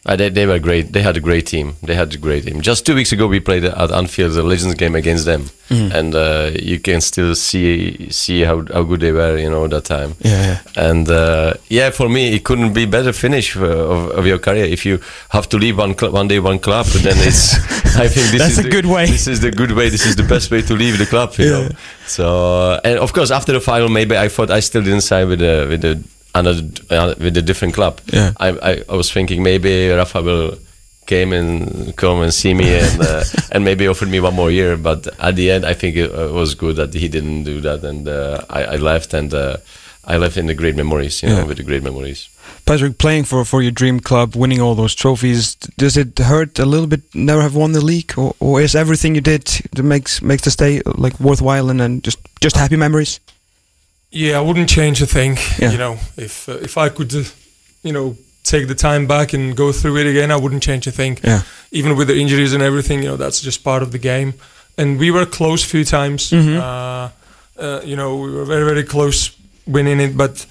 Uh, 0.05 0.15
they, 0.15 0.29
they 0.29 0.45
were 0.45 0.59
great. 0.59 0.93
They 0.93 1.01
had 1.01 1.17
a 1.17 1.19
great 1.19 1.45
team. 1.45 1.75
They 1.83 1.93
had 1.93 2.13
a 2.13 2.17
great 2.17 2.45
team. 2.45 2.61
Just 2.61 2.85
two 2.85 2.95
weeks 2.95 3.11
ago, 3.11 3.27
we 3.27 3.41
played 3.41 3.65
at 3.65 3.91
Anfield 3.91 4.31
the 4.33 4.43
Legends 4.43 4.75
game 4.75 4.95
against 4.95 5.25
them, 5.25 5.49
Mm-hmm. 5.69 5.95
and 5.95 6.15
uh, 6.15 6.49
you 6.59 6.79
can 6.79 6.99
still 6.99 7.35
see 7.35 8.09
see 8.09 8.41
how, 8.41 8.63
how 8.73 8.81
good 8.83 9.01
they 9.01 9.11
were, 9.11 9.37
you 9.37 9.49
know, 9.51 9.67
that 9.67 9.85
time. 9.85 10.15
Yeah, 10.21 10.41
yeah. 10.75 10.89
And 10.89 11.07
uh, 11.09 11.53
yeah, 11.67 11.91
for 11.91 12.09
me, 12.09 12.33
it 12.33 12.43
couldn't 12.43 12.73
be 12.73 12.85
better 12.87 13.13
finish 13.13 13.55
of, 13.55 13.63
of 14.17 14.25
your 14.25 14.39
career. 14.39 14.65
If 14.65 14.83
you 14.85 14.99
have 15.29 15.47
to 15.49 15.57
leave 15.57 15.77
one 15.77 15.95
cl- 15.95 16.11
one 16.13 16.27
day 16.27 16.39
one 16.39 16.57
club, 16.59 16.85
then 16.87 17.15
it's. 17.17 17.53
I 17.99 18.07
think 18.07 18.31
this 18.31 18.39
That's 18.41 18.51
is 18.53 18.59
a 18.59 18.63
the, 18.63 18.69
good 18.69 18.85
way. 18.85 19.05
This 19.05 19.27
is 19.27 19.41
the 19.41 19.51
good 19.51 19.71
way. 19.73 19.89
This 19.89 20.05
is 20.05 20.15
the 20.15 20.23
best 20.23 20.49
way 20.49 20.61
to 20.63 20.73
leave 20.73 20.97
the 20.97 21.05
club. 21.05 21.33
You 21.37 21.45
Yeah. 21.45 21.51
know. 21.67 21.69
So 22.07 22.79
and 22.83 22.97
of 22.99 23.13
course 23.13 23.29
after 23.31 23.51
the 23.53 23.59
final, 23.61 23.89
maybe 23.89 24.17
I 24.17 24.29
thought 24.29 24.49
I 24.49 24.61
still 24.61 24.81
didn't 24.83 25.01
sign 25.01 25.27
with 25.29 25.39
the 25.39 25.67
with 25.69 25.81
the 25.81 26.01
another 26.35 26.61
uh, 26.89 27.13
with 27.19 27.37
a 27.37 27.41
different 27.41 27.73
club. 27.73 27.99
Yeah. 28.13 28.31
I, 28.37 28.49
I, 28.49 28.83
I 28.89 28.95
was 28.95 29.11
thinking 29.11 29.43
maybe 29.43 29.89
Rafa 29.89 30.21
will 30.21 30.57
came 31.05 31.33
and 31.33 31.95
come 31.95 32.21
and 32.21 32.31
see 32.33 32.53
me 32.53 32.75
and 32.79 33.01
uh, 33.01 33.23
and 33.51 33.63
maybe 33.65 33.87
offered 33.87 34.09
me 34.09 34.19
one 34.19 34.35
more 34.35 34.51
year. 34.51 34.77
But 34.77 35.07
at 35.19 35.35
the 35.35 35.51
end, 35.51 35.65
I 35.65 35.73
think 35.73 35.95
it 35.95 36.11
uh, 36.11 36.31
was 36.33 36.55
good 36.55 36.75
that 36.75 36.93
he 36.93 37.07
didn't 37.07 37.43
do 37.45 37.61
that, 37.61 37.83
and 37.83 38.07
uh, 38.07 38.41
I, 38.49 38.63
I 38.63 38.75
left 38.77 39.13
and. 39.13 39.33
Uh, 39.33 39.57
I 40.11 40.17
left 40.17 40.37
in 40.37 40.47
the 40.47 40.55
great 40.55 40.75
memories, 40.75 41.21
you 41.21 41.29
Yeah. 41.29 41.41
know, 41.41 41.45
with 41.45 41.57
the 41.57 41.63
great 41.63 41.83
memories. 41.83 42.29
Patrick, 42.65 42.97
playing 42.97 43.25
for, 43.25 43.45
for 43.45 43.61
your 43.61 43.71
dream 43.71 43.99
club, 43.99 44.35
winning 44.35 44.59
all 44.59 44.73
those 44.73 44.95
trophies, 44.95 45.55
does 45.77 45.97
it 45.97 46.17
hurt 46.17 46.57
a 46.57 46.65
little 46.65 46.87
bit 46.87 47.01
never 47.13 47.41
have 47.43 47.53
won 47.53 47.73
the 47.73 47.81
league, 47.85 48.13
or, 48.17 48.33
or 48.39 48.59
is 48.61 48.73
everything 48.75 49.13
you 49.13 49.21
did 49.21 49.43
that 49.75 49.83
makes 49.83 50.21
makes 50.21 50.43
the 50.43 50.51
stay 50.51 50.81
like 50.97 51.19
worthwhile 51.19 51.69
and, 51.69 51.79
and 51.81 52.03
just 52.03 52.17
just 52.41 52.55
happy 52.55 52.75
memories? 52.75 53.19
Yeah, 54.11 54.37
I 54.39 54.41
wouldn't 54.41 54.69
change 54.69 55.01
a 55.01 55.05
thing. 55.05 55.37
Yeah. 55.59 55.71
You 55.71 55.77
know, 55.77 55.97
if 56.17 56.47
uh, 56.49 56.53
if 56.61 56.77
I 56.77 56.89
could, 56.89 57.13
uh, 57.15 57.23
you 57.83 57.93
know, 57.93 58.15
take 58.43 58.67
the 58.67 58.75
time 58.75 59.05
back 59.07 59.33
and 59.33 59.55
go 59.55 59.71
through 59.71 59.97
it 59.97 60.07
again, 60.07 60.31
I 60.31 60.35
wouldn't 60.37 60.63
change 60.63 60.87
a 60.87 60.91
thing. 60.91 61.17
Yeah. 61.23 61.41
Even 61.71 61.95
with 61.97 62.07
the 62.07 62.15
injuries 62.15 62.53
and 62.53 62.63
everything, 62.63 63.03
you 63.03 63.09
know, 63.09 63.17
that's 63.17 63.41
just 63.41 63.63
part 63.63 63.83
of 63.83 63.91
the 63.91 63.99
game. 63.99 64.33
And 64.77 64.97
we 64.99 65.11
were 65.11 65.25
close 65.25 65.63
a 65.63 65.67
few 65.67 65.83
times. 65.85 66.31
Mhm. 66.31 66.57
Uh, 66.57 67.09
uh, 67.61 67.81
you 67.85 67.95
know, 67.95 68.15
we 68.15 68.31
were 68.31 68.45
very 68.45 68.65
very 68.65 68.83
close 68.83 69.31
winning 69.65 69.99
it, 69.99 70.15
but 70.17 70.45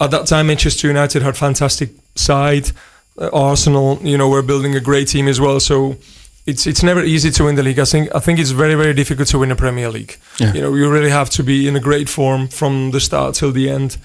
at 0.00 0.10
that 0.10 0.26
time 0.26 0.46
Manchester 0.46 0.86
United 0.88 1.22
had 1.22 1.36
fantastic 1.36 1.90
side. 2.14 2.70
Uh, 3.18 3.28
Arsenal, 3.32 3.98
you 4.02 4.16
know, 4.16 4.28
were 4.28 4.42
building 4.42 4.76
a 4.76 4.80
great 4.80 5.08
team 5.08 5.28
as 5.28 5.38
well. 5.40 5.60
So. 5.60 5.96
It's, 6.44 6.66
it's 6.66 6.82
never 6.82 7.04
easy 7.04 7.30
to 7.30 7.44
win 7.44 7.54
the 7.54 7.62
league. 7.62 7.78
I 7.78 7.84
think 7.84 8.08
I 8.14 8.18
think 8.18 8.38
it's 8.40 8.50
very 8.50 8.74
very 8.74 8.94
difficult 8.94 9.28
to 9.28 9.38
win 9.38 9.52
a 9.52 9.56
Premier 9.56 9.88
League. 9.90 10.16
Yeah. 10.38 10.52
You 10.54 10.60
know, 10.62 10.74
you 10.74 10.90
really 10.90 11.10
have 11.10 11.30
to 11.30 11.42
be 11.44 11.68
in 11.68 11.76
a 11.76 11.80
great 11.80 12.08
form 12.08 12.48
from 12.48 12.90
the 12.90 13.00
start 13.00 13.36
till 13.36 13.52
the 13.52 13.70
end. 13.70 13.96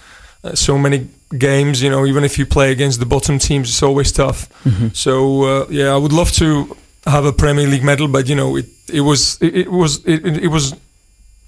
Uh, 0.43 0.53
so 0.53 0.77
many 0.77 1.07
games, 1.37 1.81
you 1.81 1.89
know, 1.89 2.05
even 2.05 2.23
if 2.23 2.37
you 2.37 2.45
play 2.45 2.71
against 2.71 2.99
the 2.99 3.05
bottom 3.05 3.39
teams, 3.39 3.69
it's 3.69 3.81
always 3.83 4.11
tough. 4.11 4.47
So 4.93 5.43
uh, 5.43 5.65
yeah, 5.71 5.95
I 5.95 5.97
would 5.97 6.13
love 6.13 6.31
to 6.33 6.75
have 7.05 7.25
a 7.25 7.31
Premier 7.33 7.65
League 7.67 7.83
medal, 7.83 8.07
but 8.07 8.27
you 8.29 8.35
know, 8.35 8.55
it 8.57 8.65
it 8.93 9.01
was 9.01 9.37
it, 9.41 9.55
it 9.55 9.71
was 9.71 10.05
it, 10.05 10.25
it 10.25 10.43
it 10.43 10.47
was 10.49 10.75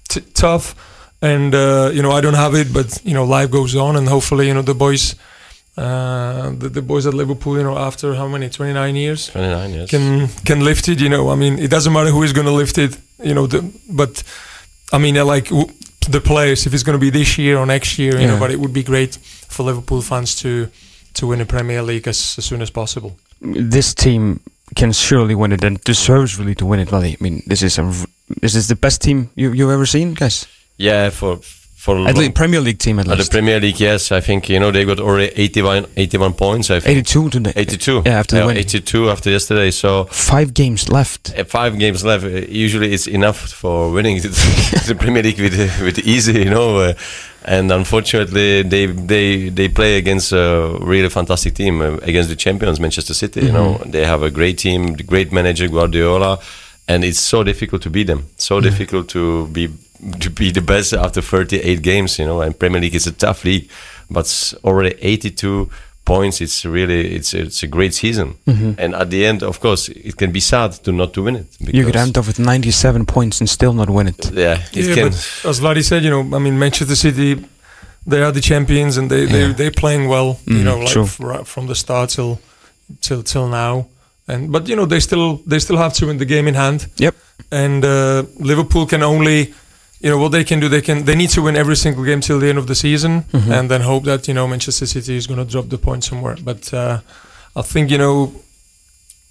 t- 0.08 0.24
tough, 0.34 0.74
and 1.22 1.54
uh, 1.54 1.90
you 1.94 2.02
know, 2.02 2.10
I 2.10 2.20
don't 2.20 2.34
have 2.36 2.56
it, 2.56 2.72
but 2.72 3.00
you 3.04 3.14
know, 3.14 3.24
life 3.24 3.50
goes 3.50 3.76
on, 3.76 3.96
and 3.96 4.08
hopefully, 4.08 4.48
you 4.48 4.54
know, 4.54 4.62
the 4.62 4.74
boys. 4.74 5.14
Uh, 5.76 6.50
the, 6.58 6.68
the 6.68 6.82
boys 6.82 7.06
at 7.06 7.14
Liverpool, 7.14 7.56
you 7.56 7.62
know, 7.62 7.78
after 7.78 8.14
how 8.14 8.28
many, 8.28 8.48
29 8.50 8.96
years, 8.96 9.28
29 9.28 9.70
years. 9.70 9.90
can 9.90 10.28
can 10.44 10.60
lift 10.64 10.88
it. 10.88 11.00
You 11.00 11.08
know, 11.08 11.30
I 11.30 11.36
mean, 11.36 11.58
it 11.58 11.70
doesn't 11.70 11.92
matter 11.92 12.10
who 12.10 12.22
is 12.22 12.32
going 12.32 12.46
to 12.46 12.52
lift 12.52 12.76
it. 12.78 12.96
You 13.22 13.34
know, 13.34 13.46
the, 13.46 13.62
but 13.88 14.22
I 14.92 14.98
mean, 14.98 15.16
I 15.16 15.22
like 15.22 15.48
w- 15.48 15.68
the 16.10 16.20
players. 16.20 16.66
If 16.66 16.74
it's 16.74 16.82
going 16.82 16.98
to 16.98 17.10
be 17.10 17.10
this 17.10 17.36
year 17.38 17.56
or 17.56 17.66
next 17.66 17.98
year, 17.98 18.14
you 18.14 18.20
Yeah. 18.20 18.26
know, 18.34 18.38
but 18.38 18.50
it 18.50 18.58
would 18.58 18.72
be 18.72 18.82
great 18.82 19.16
for 19.48 19.62
Liverpool 19.66 20.02
fans 20.02 20.34
to 20.42 20.66
to 21.14 21.26
win 21.28 21.40
a 21.40 21.44
Premier 21.46 21.82
League 21.82 22.08
as, 22.08 22.34
as 22.38 22.44
soon 22.44 22.60
as 22.62 22.70
possible. 22.70 23.10
This 23.40 23.94
team 23.94 24.40
can 24.76 24.92
surely 24.92 25.34
win 25.34 25.52
it 25.52 25.64
and 25.64 25.78
deserves 25.84 26.38
really 26.38 26.54
to 26.54 26.66
win 26.66 26.80
it. 26.80 26.90
Well, 26.92 27.02
I 27.04 27.16
mean, 27.20 27.42
this 27.46 27.62
is 27.62 27.78
a 27.78 27.82
r- 27.82 28.06
this 28.42 28.54
is 28.54 28.66
the 28.66 28.76
best 28.76 29.00
team 29.00 29.28
you 29.36 29.52
you've 29.52 29.72
ever 29.74 29.86
seen, 29.86 30.14
guys. 30.14 30.46
yeah, 30.78 31.10
for 31.10 31.38
for 31.80 31.96
At 32.08 32.16
least 32.18 32.34
Premier 32.34 32.60
League 32.60 32.78
team 32.78 32.98
at 32.98 33.08
Uh, 33.08 33.14
the. 33.16 33.24
Premier 33.30 33.58
League, 33.60 33.80
yes, 33.80 34.12
I 34.12 34.20
think 34.20 34.48
you 34.50 34.58
know 34.60 34.70
they 34.70 34.84
got 34.84 35.00
already 35.00 35.32
81, 35.34 35.86
81 35.96 36.34
points. 36.34 36.70
I 36.70 36.80
think 36.80 36.98
82 36.98 37.30
today. 37.30 37.52
82. 37.56 38.02
Yeah, 38.04 38.18
after 38.20 38.36
the 38.36 38.58
82 38.58 39.10
after 39.10 39.30
yesterday. 39.30 39.70
So 39.70 40.04
Five 40.10 40.52
games 40.52 40.88
left. 40.90 41.32
uh, 41.38 41.44
five 41.44 41.78
games 41.78 42.04
left. 42.04 42.24
Uh, 42.24 42.28
Usually 42.66 42.92
it's 42.92 43.06
enough 43.06 43.38
for 43.52 43.90
winning 43.90 44.20
the 44.88 44.96
Premier 44.98 45.22
League 45.22 45.40
with 45.40 45.56
with 45.82 45.98
easy, 46.00 46.32
you 46.44 46.50
know. 46.50 46.78
Uh, 46.78 46.92
and 47.46 47.72
unfortunately, 47.72 48.62
they 48.62 48.86
they 48.86 49.48
they 49.48 49.68
play 49.68 49.96
against 49.96 50.32
a 50.32 50.76
really 50.80 51.08
fantastic 51.08 51.54
team 51.54 51.80
uh, 51.80 51.96
against 52.02 52.28
the 52.28 52.36
champions, 52.36 52.78
Manchester 52.78 53.14
City. 53.14 53.40
You 53.46 53.52
know, 53.52 53.78
they 53.86 54.04
have 54.04 54.22
a 54.22 54.30
great 54.30 54.58
team, 54.58 54.92
great 55.06 55.32
manager 55.32 55.66
Guardiola, 55.68 56.38
and 56.86 57.04
it's 57.04 57.20
so 57.20 57.42
difficult 57.42 57.80
to 57.82 57.90
beat 57.90 58.06
them. 58.06 58.26
So 58.36 58.60
difficult 58.60 59.08
to 59.10 59.46
be 59.48 59.68
to 60.20 60.30
be 60.30 60.50
the 60.52 60.60
best 60.62 60.92
after 60.92 61.20
38 61.22 61.82
games. 61.82 62.18
You 62.18 62.26
know, 62.26 62.40
and 62.42 62.58
Premier 62.58 62.80
League 62.80 62.94
is 62.96 63.06
a 63.06 63.12
tough 63.12 63.44
league, 63.44 63.68
but 64.10 64.54
already 64.64 64.94
82 65.00 65.68
points. 66.04 66.40
It's 66.40 66.64
really 66.64 67.14
it's 67.16 67.34
it's 67.34 67.62
a 67.62 67.66
great 67.66 67.94
season. 67.94 68.34
And 68.78 68.94
at 68.94 69.10
the 69.10 69.26
end, 69.26 69.42
of 69.42 69.58
course, 69.60 69.88
it 69.88 70.16
can 70.16 70.32
be 70.32 70.40
sad 70.40 70.72
to 70.84 70.92
not 70.92 71.12
to 71.12 71.22
win 71.22 71.36
it. 71.36 71.46
You 71.60 71.84
could 71.84 71.96
end 71.96 72.16
up 72.18 72.26
with 72.26 72.38
97 72.38 73.06
points 73.06 73.40
and 73.40 73.48
still 73.48 73.72
not 73.72 73.88
win 73.90 74.08
it. 74.08 74.30
Yeah, 74.32 74.58
it 74.72 74.86
yeah, 74.86 74.94
can. 74.94 75.08
but 75.08 75.48
as 75.50 75.60
Vladi 75.60 75.82
said, 75.84 76.02
you 76.02 76.10
know, 76.10 76.36
I 76.36 76.38
mean, 76.40 76.58
Manchester 76.58 76.96
City, 76.96 77.36
they 78.06 78.22
are 78.22 78.32
the 78.32 78.40
champions, 78.40 78.96
and 78.96 79.10
they 79.10 79.26
they 79.26 79.46
Yeah. 79.46 79.54
they're 79.56 79.70
playing 79.80 80.08
well. 80.08 80.38
Mhm, 80.46 80.56
you 80.58 80.64
know, 80.64 80.78
like 80.78 80.92
true. 80.92 81.04
f- 81.04 81.20
right 81.20 81.46
from 81.46 81.66
the 81.66 81.74
start 81.74 82.10
till 82.10 82.38
till 83.00 83.22
till 83.22 83.48
now. 83.48 83.86
And 84.28 84.50
but 84.52 84.68
you 84.68 84.76
know, 84.76 84.86
they 84.86 85.00
still 85.00 85.40
they 85.46 85.60
still 85.60 85.76
have 85.76 85.92
to 85.94 86.06
win 86.06 86.18
the 86.18 86.24
game 86.26 86.48
in 86.48 86.54
hand. 86.54 86.86
Yep. 86.96 87.14
and 87.52 87.84
uh, 87.84 88.22
Liverpool 88.38 88.86
can 88.86 89.02
only, 89.02 89.52
you 90.00 90.10
know, 90.10 90.18
what 90.18 90.32
they 90.32 90.44
can 90.44 90.60
do. 90.60 90.68
They 90.68 90.80
can 90.82 91.04
they 91.04 91.14
need 91.14 91.30
to 91.30 91.42
win 91.42 91.56
every 91.56 91.76
single 91.76 92.04
game 92.04 92.20
till 92.20 92.38
the 92.40 92.48
end 92.48 92.58
of 92.58 92.66
the 92.66 92.74
season, 92.74 93.24
Mhm. 93.32 93.50
and 93.58 93.68
then 93.70 93.80
hope 93.82 94.04
that 94.04 94.26
you 94.28 94.34
know 94.34 94.46
Manchester 94.48 94.86
City 94.86 95.16
is 95.16 95.26
going 95.26 95.38
to 95.46 95.50
drop 95.52 95.68
the 95.68 95.78
point 95.78 96.04
somewhere. 96.04 96.36
But 96.44 96.72
uh, 96.72 96.98
I 97.56 97.62
think 97.62 97.90
you 97.90 97.98
know, 97.98 98.32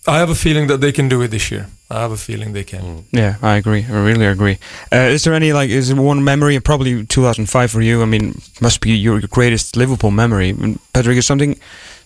I 0.08 0.18
have 0.20 0.30
a 0.32 0.36
feeling 0.36 0.68
that 0.68 0.80
they 0.80 0.92
can 0.92 1.10
do 1.10 1.22
it 1.24 1.30
this 1.32 1.50
year. 1.52 1.66
I 1.92 2.02
have 2.02 2.12
a 2.14 2.18
feeling 2.18 2.54
they 2.54 2.64
can. 2.64 3.04
Yeah, 3.12 3.36
I 3.42 3.56
agree. 3.58 3.86
I 3.90 3.98
really 4.06 4.26
agree. 4.28 4.58
Uh, 4.94 5.14
is 5.14 5.22
there 5.24 5.34
any 5.36 5.54
like 5.54 5.70
is 5.74 5.88
there 5.88 6.02
one 6.02 6.24
memory? 6.24 6.60
Probably 6.60 7.06
2005 7.06 7.72
for 7.72 7.82
you. 7.82 8.02
I 8.02 8.06
mean, 8.06 8.34
must 8.62 8.80
be 8.82 8.92
your 8.92 9.22
greatest 9.28 9.76
Liverpool 9.76 10.12
memory. 10.12 10.56
Patrick, 10.94 11.18
is 11.18 11.26
something 11.26 11.56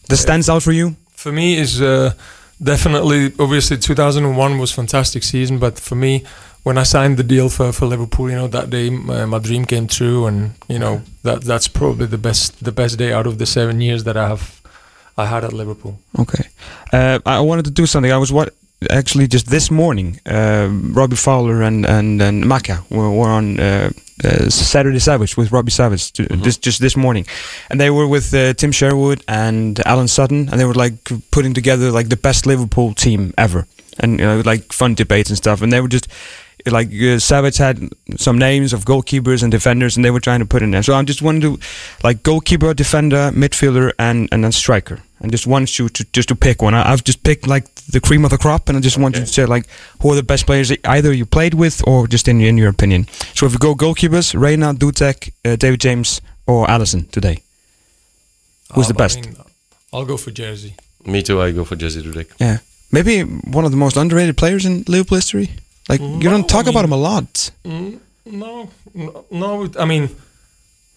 that 0.10 0.18
stands 0.18 0.48
out 0.50 0.64
for 0.64 0.72
you? 0.74 0.96
For 1.16 1.32
me, 1.32 1.58
is 1.62 1.82
uh, 1.82 2.12
definitely 2.62 3.32
obviously 3.40 3.78
2001 3.78 4.58
was 4.58 4.72
fantastic 4.72 5.24
season, 5.24 5.60
but 5.60 5.80
for 5.80 5.96
me. 5.96 6.24
When 6.64 6.78
I 6.78 6.84
signed 6.84 7.18
the 7.18 7.24
deal 7.24 7.50
for, 7.50 7.74
for 7.74 7.86
Liverpool, 7.86 8.30
you 8.30 8.36
know 8.36 8.48
that 8.48 8.70
day 8.70 8.88
uh, 8.88 9.28
my 9.28 9.40
dream 9.40 9.66
came 9.66 9.88
true, 9.88 10.26
and 10.26 10.52
you 10.70 10.80
know 10.80 11.02
that 11.24 11.42
that's 11.44 11.68
probably 11.68 12.08
the 12.08 12.18
best 12.18 12.64
the 12.64 12.72
best 12.72 12.98
day 12.98 13.12
out 13.12 13.28
of 13.28 13.38
the 13.38 13.46
seven 13.46 13.82
years 13.82 14.04
that 14.06 14.16
I 14.16 14.28
have 14.30 14.62
I 15.18 15.26
had 15.26 15.44
at 15.44 15.54
Liverpool. 15.54 16.00
Okay. 16.18 16.46
Uh, 16.92 17.20
I 17.26 17.40
wanted 17.42 17.66
to 17.66 17.72
do 17.72 17.86
something. 17.86 18.12
I 18.12 18.18
was 18.18 18.32
what 18.32 18.54
actually 18.90 19.28
just 19.28 19.50
this 19.50 19.70
morning. 19.70 20.20
Uh, 20.26 20.70
Robbie 20.72 21.16
Fowler 21.16 21.62
and 21.62 21.86
and 21.86 22.22
and 22.22 22.48
Maka 22.48 22.84
were, 22.90 23.12
were 23.12 23.30
on 23.30 23.60
uh, 23.60 23.92
uh, 24.24 24.50
Saturday 24.50 25.00
Savage 25.00 25.38
with 25.38 25.52
Robbie 25.52 25.72
Savage 25.72 26.12
to, 26.14 26.26
this 26.26 26.58
just 26.58 26.80
this 26.82 26.96
morning, 26.96 27.26
and 27.70 27.80
they 27.80 27.90
were 27.90 28.08
with 28.08 28.34
uh, 28.34 28.54
Tim 28.54 28.72
Sherwood 28.72 29.24
and 29.28 29.80
Alan 29.86 30.08
Sutton, 30.08 30.50
and 30.50 30.60
they 30.60 30.66
were 30.66 30.74
like 30.74 30.96
putting 31.32 31.54
together 31.54 31.92
like 31.92 32.10
the 32.10 32.18
best 32.18 32.46
Liverpool 32.46 32.94
team 32.94 33.34
ever, 33.38 33.68
and 34.00 34.20
you 34.20 34.26
know 34.26 34.42
like 34.46 34.74
fun 34.74 34.96
debates 34.96 35.30
and 35.30 35.38
stuff, 35.38 35.62
and 35.62 35.72
they 35.72 35.82
were 35.82 35.90
just. 35.90 36.08
Like 36.66 36.90
uh, 36.94 37.20
Savage 37.20 37.58
had 37.58 37.90
some 38.18 38.38
names 38.38 38.74
of 38.74 38.86
goalkeepers 38.86 39.44
and 39.44 39.52
defenders, 39.52 39.96
and 39.98 40.06
they 40.06 40.12
were 40.12 40.22
trying 40.22 40.40
to 40.40 40.46
put 40.46 40.62
in 40.62 40.72
there. 40.72 40.84
So 40.84 40.94
I'm 40.94 41.06
just 41.06 41.22
wanted 41.22 41.42
to, 41.42 41.60
like 42.04 42.24
goalkeeper, 42.24 42.74
defender, 42.74 43.32
midfielder, 43.34 43.92
and 44.00 44.30
and 44.32 44.44
then 44.44 44.52
striker. 44.52 45.00
And 45.20 45.32
just 45.32 45.48
want 45.48 45.78
you 45.80 45.90
to 45.90 46.04
just 46.14 46.28
to 46.30 46.36
pick 46.36 46.62
one. 46.62 46.74
I, 46.74 46.92
I've 46.92 47.04
just 47.04 47.24
picked 47.24 47.48
like 47.48 47.66
the 47.92 48.00
cream 48.00 48.24
of 48.26 48.32
the 48.32 48.38
crop, 48.38 48.70
and 48.70 48.78
I 48.78 48.82
just 48.82 48.98
want 48.98 49.16
you 49.16 49.22
to 49.22 49.28
say 49.28 49.46
like 49.46 49.66
who 50.02 50.12
are 50.12 50.16
the 50.16 50.24
best 50.24 50.46
players 50.46 50.70
that 50.70 50.80
either 50.88 51.12
you 51.14 51.26
played 51.26 51.54
with 51.54 51.82
or 51.88 52.08
just 52.08 52.28
in 52.28 52.40
in 52.42 52.58
your 52.58 52.70
opinion. 52.70 53.08
So 53.36 53.46
if 53.46 53.52
we 53.52 53.58
go 53.58 53.76
goalkeepers, 53.76 54.34
Reina, 54.40 54.74
Dudek, 54.74 55.32
uh, 55.46 55.56
David 55.58 55.82
James, 55.82 56.22
or 56.48 56.68
Alisson 56.68 57.10
today. 57.12 57.40
Who's 58.74 58.88
the 58.88 58.94
Um, 58.94 59.02
I 59.02 59.04
best? 59.04 59.26
mean, 59.26 59.36
I'll 59.94 60.06
go 60.06 60.18
for 60.18 60.32
Jerzy. 60.32 60.74
Me 61.06 61.22
too. 61.22 61.42
I 61.42 61.52
go 61.52 61.64
for 61.66 61.76
Jerzy 61.76 62.02
Dudek. 62.04 62.28
Yeah, 62.40 62.58
maybe 62.92 63.22
one 63.22 63.66
of 63.66 63.72
the 63.72 63.78
most 63.78 63.98
underrated 63.98 64.36
players 64.38 64.66
in 64.66 64.84
Liverpool 64.88 65.18
history. 65.18 65.50
Like 65.90 66.02
you 66.02 66.30
don't 66.30 66.48
talk 66.48 66.68
I 66.68 66.70
about 66.70 66.86
him 66.86 66.94
a 66.94 66.98
lot. 66.98 67.52
Mm, 67.66 68.00
no, 68.26 68.70
no, 68.94 69.26
no. 69.32 69.70
I 69.80 69.86
mean, 69.86 70.10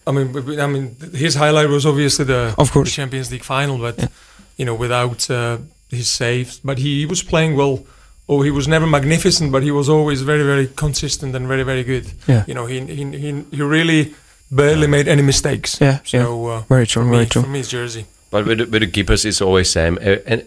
I 0.05 0.11
mean, 0.11 0.31
but- 0.31 0.45
but- 0.45 0.59
I 0.59 0.67
mean, 0.67 0.95
his 1.13 1.35
highlight 1.35 1.69
was 1.69 1.85
obviously 1.85 2.25
the, 2.25 2.53
Of 2.57 2.71
course. 2.71 2.89
the 2.89 2.95
Champions 2.95 3.29
League 3.31 3.43
final, 3.43 3.77
but 3.77 4.09
you 4.57 4.65
know, 4.65 4.75
without 4.75 5.29
uh, 5.29 5.57
his 5.89 6.09
saves, 6.09 6.59
but 6.63 6.77
he, 6.77 6.99
he 6.99 7.05
was 7.05 7.21
playing 7.23 7.55
well. 7.57 7.85
Oh, 8.29 8.41
he 8.41 8.51
was 8.51 8.67
never 8.67 8.85
magnificent, 8.87 9.51
but 9.53 9.63
he 9.63 9.71
was 9.71 9.87
always 9.87 10.21
very, 10.21 10.43
very 10.43 10.67
consistent 10.67 11.33
and 11.35 11.47
very, 11.47 11.63
very 11.63 11.83
good. 11.83 12.05
Yeah. 12.27 12.43
You 12.47 12.53
know, 12.55 12.65
he 12.65 12.79
he 12.81 13.03
he, 13.17 13.43
he 13.51 13.61
really 13.61 14.13
barely 14.51 14.87
made 14.87 15.07
any 15.07 15.21
mistakes. 15.21 15.77
Yeah, 15.81 15.99
So 16.03 16.17
yeah. 16.17 16.53
Uh, 16.55 16.63
Very 16.69 16.85
true, 16.87 17.03
for 17.03 17.09
very 17.09 17.23
me, 17.23 17.29
true. 17.29 17.41
For 17.43 17.49
me, 17.49 17.59
it's 17.59 17.71
Jerzy. 17.71 18.05
But 18.31 18.45
with 18.45 18.57
the, 18.57 18.65
with 18.65 18.81
the 18.81 18.87
keepers, 18.91 19.23
it's 19.25 19.41
always 19.41 19.69
same. 19.69 19.97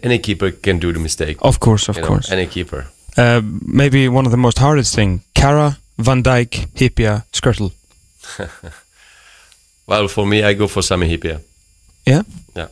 Any 0.03 0.19
keeper 0.19 0.51
can 0.51 0.77
do 0.79 0.91
the 0.93 0.99
mistake. 0.99 1.37
Of 1.41 1.59
course, 1.59 1.89
of 1.89 1.95
you 1.95 2.01
know, 2.03 2.07
course. 2.07 2.31
any 2.31 2.45
keeper. 2.47 2.85
Uh, 3.17 3.41
maybe 3.65 4.07
one 4.07 4.25
of 4.25 4.31
the 4.31 4.37
most 4.37 4.57
hardest 4.59 4.95
thing: 4.95 5.21
Carra, 5.33 5.77
Van 5.97 6.23
Dijk, 6.23 6.67
Hyypiä, 6.75 7.21
Skrtel. 7.33 7.71
Well, 9.87 10.07
for 10.07 10.25
me, 10.27 10.43
I 10.43 10.53
go 10.55 10.67
for 10.67 10.81
Sami 10.83 11.07
Hyypiä. 11.09 11.39
Yeah. 12.07 12.23
Yeah, 12.55 12.67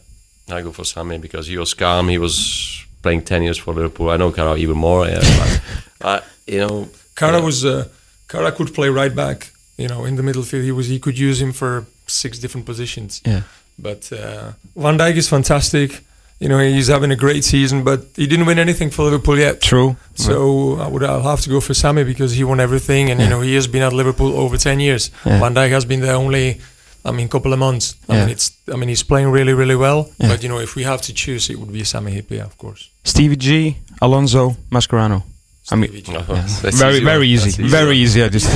I 0.50 0.62
go 0.62 0.72
for 0.72 0.86
Sami 0.86 1.18
because 1.18 1.48
he 1.52 1.58
was 1.58 1.74
calm. 1.74 2.08
He 2.08 2.18
was 2.18 2.86
playing 3.02 3.24
ten 3.26 3.44
years 3.44 3.58
for 3.60 3.74
Liverpool. 3.74 4.10
I 4.10 4.18
know 4.18 4.32
Carra 4.32 4.56
even 4.58 4.78
more. 4.78 5.08
Yeah, 5.08 5.20
but, 5.22 5.62
uh, 6.02 6.20
you 6.48 6.60
know, 6.60 6.88
Carra 7.16 7.38
Yeah. 7.38 7.46
was 7.46 7.64
uh, 7.66 7.84
Carra 8.28 8.52
could 8.52 8.74
play 8.74 8.90
right 8.90 9.14
back. 9.16 9.52
You 9.78 9.88
know, 9.88 10.06
in 10.06 10.16
the 10.16 10.24
middle 10.24 10.44
field, 10.44 10.64
he 10.64 10.72
was 10.72 10.88
he 10.88 11.00
could 11.00 11.18
use 11.20 11.42
him 11.42 11.52
for 11.54 11.86
six 12.08 12.40
different 12.40 12.66
positions. 12.66 13.22
Yeah. 13.26 13.42
But 13.78 14.12
uh, 14.12 14.54
Van 14.76 14.98
Dijk 14.98 15.16
is 15.18 15.28
fantastic. 15.30 16.02
You 16.40 16.48
know, 16.48 16.60
he's 16.60 16.88
having 16.88 17.12
a 17.12 17.18
great 17.18 17.44
season, 17.44 17.84
but 17.84 18.00
he 18.16 18.26
didn't 18.26 18.46
win 18.46 18.60
anything 18.60 18.90
for 18.92 19.04
Liverpool 19.04 19.38
yet. 19.38 19.62
True. 19.62 19.96
So 20.16 20.78
I 20.80 20.88
would 20.88 21.04
I'll 21.04 21.22
have 21.24 21.42
to 21.42 21.50
go 21.50 21.60
for 21.60 21.74
Sami 21.74 22.04
because 22.06 22.32
he 22.38 22.44
won 22.46 22.60
everything, 22.62 23.10
and 23.12 23.20
you 23.22 23.28
know 23.28 23.42
he 23.42 23.56
has 23.56 23.68
been 23.68 23.82
at 23.84 23.92
Liverpool 23.94 24.32
over 24.38 24.58
ten 24.58 24.80
years. 24.80 25.12
Yeah. 25.26 25.40
Van 25.40 25.54
Dijk 25.54 25.70
has 25.72 25.84
been 25.86 26.00
there 26.00 26.16
only, 26.16 26.62
I 27.04 27.12
mean, 27.12 27.28
couple 27.28 27.52
of 27.54 27.60
months. 27.60 27.96
I 28.08 28.14
Yeah. 28.14 28.20
mean, 28.22 28.30
it's 28.32 28.52
I 28.74 28.76
mean 28.78 28.88
he's 28.90 29.04
playing 29.04 29.28
really 29.34 29.54
really 29.54 29.76
well. 29.76 30.10
Yeah. 30.18 30.30
But 30.30 30.42
you 30.44 30.48
know, 30.50 30.60
if 30.60 30.76
we 30.76 30.84
have 30.84 31.02
to 31.02 31.14
choose, 31.14 31.50
it 31.50 31.58
would 31.60 31.72
be 31.74 31.84
Sami 31.84 32.12
Hyypiä, 32.14 32.46
of 32.46 32.58
course. 32.58 32.90
Stevie 33.04 33.36
G, 33.38 33.76
Alonso, 34.02 34.56
Mascherano. 34.72 35.24
I 35.72 35.76
mean, 35.76 35.90
Stevie 35.90 36.02
G. 36.04 36.16
Oh, 36.16 36.24
very, 36.24 36.96
easy 36.96 37.04
very 37.04 37.18
one. 37.18 37.24
easy. 37.26 37.64
Very 37.68 37.98
easy. 37.98 38.24
I 38.24 38.30
just 38.30 38.48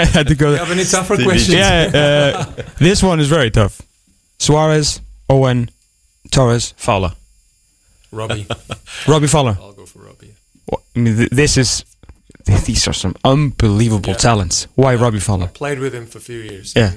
I 0.00 0.04
had 0.16 0.26
to 0.28 0.34
go 0.34 0.50
You 0.52 0.56
have 0.58 0.70
any 0.72 0.84
tougher 0.84 1.14
Stevie 1.16 1.28
questions? 1.28 1.58
Yeah, 1.58 1.90
uh, 1.94 2.62
this 2.78 3.02
one 3.02 3.20
is 3.20 3.28
very 3.28 3.50
tough. 3.50 3.82
Suarez, 4.38 5.00
Owen, 5.28 5.68
Torres, 6.30 6.74
Fowler. 6.76 7.12
Robbie. 8.12 8.46
Robbie 9.08 9.26
Fowler. 9.26 9.56
I'll 9.60 9.72
go 9.72 9.86
for 9.86 10.00
Robbie. 10.00 10.34
What- 10.66 10.82
I 10.96 10.98
mean, 11.00 11.16
th- 11.16 11.30
this 11.30 11.56
is. 11.56 11.84
These 12.66 12.86
are 12.88 12.92
some 12.94 13.14
unbelievable 13.24 14.10
Yeah. 14.10 14.18
talents. 14.18 14.66
Why 14.74 14.94
Robbie 14.96 15.16
I 15.16 15.20
Fowler? 15.20 15.46
played 15.48 15.78
with 15.78 15.94
him 15.94 16.06
for 16.06 16.18
a 16.18 16.20
few 16.20 16.38
years. 16.40 16.72
Yeah. 16.76 16.92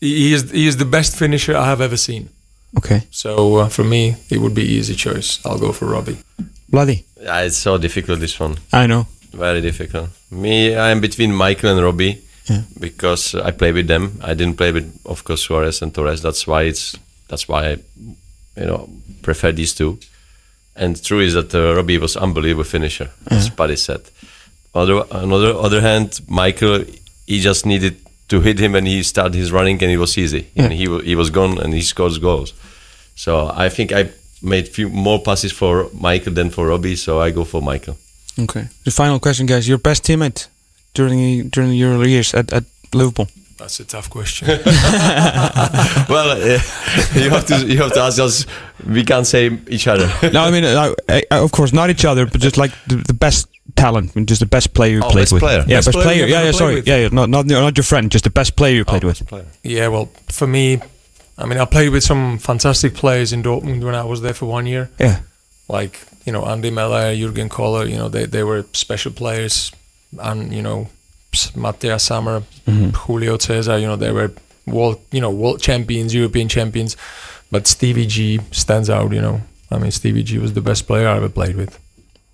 He 0.00 0.14
he 0.28 0.32
is 0.32 0.50
he 0.50 0.66
is 0.66 0.76
the 0.76 0.84
best 0.84 1.16
finisher 1.16 1.56
I 1.56 1.64
have 1.66 1.80
ever 1.80 1.96
seen. 1.96 2.28
Okay. 2.78 3.02
So 3.10 3.56
uh, 3.56 3.68
for 3.68 3.84
me, 3.84 4.14
it 4.30 4.38
would 4.38 4.54
be 4.54 4.62
easy 4.62 4.94
choice. 4.94 5.40
I'll 5.44 5.58
go 5.58 5.72
for 5.72 5.86
Robbie. 5.86 6.18
Bloody. 6.68 7.04
Yeah, 7.20 7.40
it's 7.46 7.56
so 7.56 7.78
difficult 7.78 8.20
this 8.20 8.38
one. 8.40 8.58
I 8.72 8.86
know. 8.86 9.06
Very 9.32 9.60
difficult. 9.60 10.10
Me, 10.30 10.76
I'm 10.76 11.00
between 11.00 11.32
Michael 11.34 11.70
and 11.76 11.82
Robbie 11.84 12.20
Yeah. 12.48 12.62
because 12.78 13.34
I 13.34 13.50
play 13.50 13.72
with 13.72 13.88
them. 13.88 14.18
I 14.22 14.34
didn't 14.34 14.56
play 14.56 14.70
with, 14.72 14.86
of 15.04 15.24
course, 15.24 15.42
Suarez 15.42 15.82
and 15.82 15.92
Torres. 15.92 16.20
That's 16.22 16.46
why 16.46 16.62
it's 16.68 16.96
that's 17.28 17.48
why 17.48 17.70
I, 17.72 17.76
you 18.56 18.66
know, 18.66 18.88
prefer 19.22 19.52
these 19.52 19.74
two. 19.74 19.98
And 20.76 21.02
true 21.02 21.20
is 21.20 21.34
that 21.34 21.54
uh, 21.54 21.74
Robbie 21.74 21.98
was 21.98 22.16
unbelievable 22.16 22.64
finisher, 22.64 23.10
as 23.26 23.50
Paddy 23.50 23.76
said. 23.76 24.02
Other, 24.74 25.04
on 25.12 25.32
other 25.32 25.52
other 25.52 25.80
hand, 25.80 26.20
Michael, 26.28 26.84
he 27.26 27.40
just 27.40 27.66
needed 27.66 27.96
to 28.28 28.40
hit 28.40 28.58
him 28.60 28.74
and 28.74 28.86
he 28.86 29.02
started 29.02 29.34
his 29.34 29.50
running 29.50 29.82
and 29.82 29.90
it 29.90 29.98
was 29.98 30.16
easy. 30.16 30.46
And 30.56 30.72
he 30.72 30.86
he 31.02 31.16
was 31.16 31.30
gone 31.30 31.58
and 31.58 31.74
he 31.74 31.82
scores 31.82 32.18
goals. 32.18 32.54
So 33.16 33.50
I 33.52 33.68
think 33.68 33.92
I 33.92 34.10
made 34.42 34.68
few 34.68 34.88
more 34.88 35.20
passes 35.20 35.52
for 35.52 35.88
Michael 35.92 36.32
than 36.32 36.50
for 36.50 36.68
Robbie. 36.68 36.96
So 36.96 37.20
I 37.20 37.30
go 37.30 37.44
for 37.44 37.60
Michael. 37.60 37.96
Okay. 38.38 38.68
The 38.84 38.90
final 38.90 39.18
question, 39.18 39.46
guys. 39.46 39.68
Your 39.68 39.78
best 39.78 40.04
teammate 40.04 40.46
during 40.94 41.48
during 41.50 41.72
your 41.72 42.06
years 42.06 42.34
at, 42.34 42.52
at 42.52 42.64
Liverpool? 42.94 43.26
That's 43.60 43.78
a 43.80 43.84
tough 43.84 44.08
question. 44.10 44.48
well, 46.08 46.30
uh, 46.30 46.58
you 47.14 47.30
have 47.30 47.44
to 47.46 47.66
you 47.66 47.78
have 47.78 47.92
to 47.92 48.00
ask 48.00 48.18
us. 48.18 48.46
We 48.86 49.04
can't 49.04 49.26
say 49.26 49.50
each 49.68 49.86
other. 49.86 50.08
no, 50.32 50.42
I 50.42 50.50
mean, 50.50 50.64
uh, 50.64 50.94
I, 51.08 51.22
I, 51.30 51.38
of 51.38 51.52
course, 51.52 51.72
not 51.72 51.90
each 51.90 52.04
other, 52.04 52.26
but 52.26 52.40
just 52.40 52.56
like 52.56 52.72
the, 52.86 52.96
the 52.96 53.12
best 53.12 53.46
talent, 53.76 54.12
I 54.14 54.18
mean, 54.18 54.26
just 54.26 54.40
the 54.40 54.46
best 54.46 54.72
player 54.74 54.94
you 54.94 55.02
Oh, 55.04 55.10
played 55.10 55.22
best 55.22 55.32
with. 55.34 55.42
player. 55.42 55.64
Yeah, 55.68 55.76
Best 55.78 55.88
best, 55.88 55.92
player 55.96 56.04
player. 56.06 56.20
you've 56.20 56.28
Yeah, 56.30 56.42
yeah, 56.44 56.52
sorry. 56.52 56.74
with. 56.76 56.88
Yeah, 56.88 56.96
yeah, 57.02 57.08
not, 57.12 57.28
not 57.28 57.46
not 57.46 57.76
your 57.76 57.84
friend, 57.84 58.10
just 58.10 58.24
the 58.24 58.30
best 58.30 58.56
player 58.56 58.74
you 58.76 58.84
played 58.84 59.04
Oh, 59.04 59.08
with. 59.08 59.18
best 59.18 59.28
player. 59.28 59.46
yeah, 59.62 59.88
well, 59.88 60.06
for 60.28 60.46
me, 60.46 60.80
I 61.38 61.46
mean, 61.46 61.58
I 61.58 61.64
played 61.66 61.90
with 61.90 62.02
some 62.02 62.38
fantastic 62.38 62.94
players 62.94 63.32
in 63.32 63.42
Dortmund 63.42 63.84
when 63.84 63.94
I 63.94 64.04
was 64.04 64.20
there 64.22 64.34
for 64.34 64.46
one 64.46 64.66
year. 64.66 64.88
Yeah. 64.98 65.20
Like 65.68 66.00
you 66.26 66.32
know, 66.32 66.44
Andy 66.46 66.70
Möller, 66.70 67.14
Jurgen 67.16 67.48
Kohler. 67.48 67.84
You 67.86 67.96
know, 67.96 68.08
they 68.08 68.24
they 68.26 68.42
were 68.42 68.64
special 68.72 69.12
players, 69.12 69.70
and 70.18 70.52
you 70.52 70.62
know, 70.62 70.80
S- 70.82 70.88
Matthias 71.56 72.04
Sammer, 72.04 72.40
mm-hmm. 72.66 72.90
Julio 72.90 73.38
Cesar. 73.38 73.78
You 73.78 73.86
know, 73.86 73.96
they 73.96 74.12
were 74.12 74.32
world 74.66 75.00
you 75.12 75.20
know 75.20 75.30
world 75.30 75.60
champions, 75.60 76.14
European 76.14 76.48
champions. 76.48 76.96
But 77.50 77.66
Stevie 77.66 78.06
G 78.06 78.40
stands 78.52 78.88
out. 78.88 79.12
You 79.12 79.20
know, 79.20 79.40
I 79.70 79.78
mean, 79.78 79.90
Stevie 79.90 80.22
G 80.22 80.38
was 80.38 80.52
the 80.52 80.60
best 80.60 80.86
player 80.86 81.08
I 81.08 81.16
ever 81.16 81.28
played 81.28 81.56
with. 81.56 81.78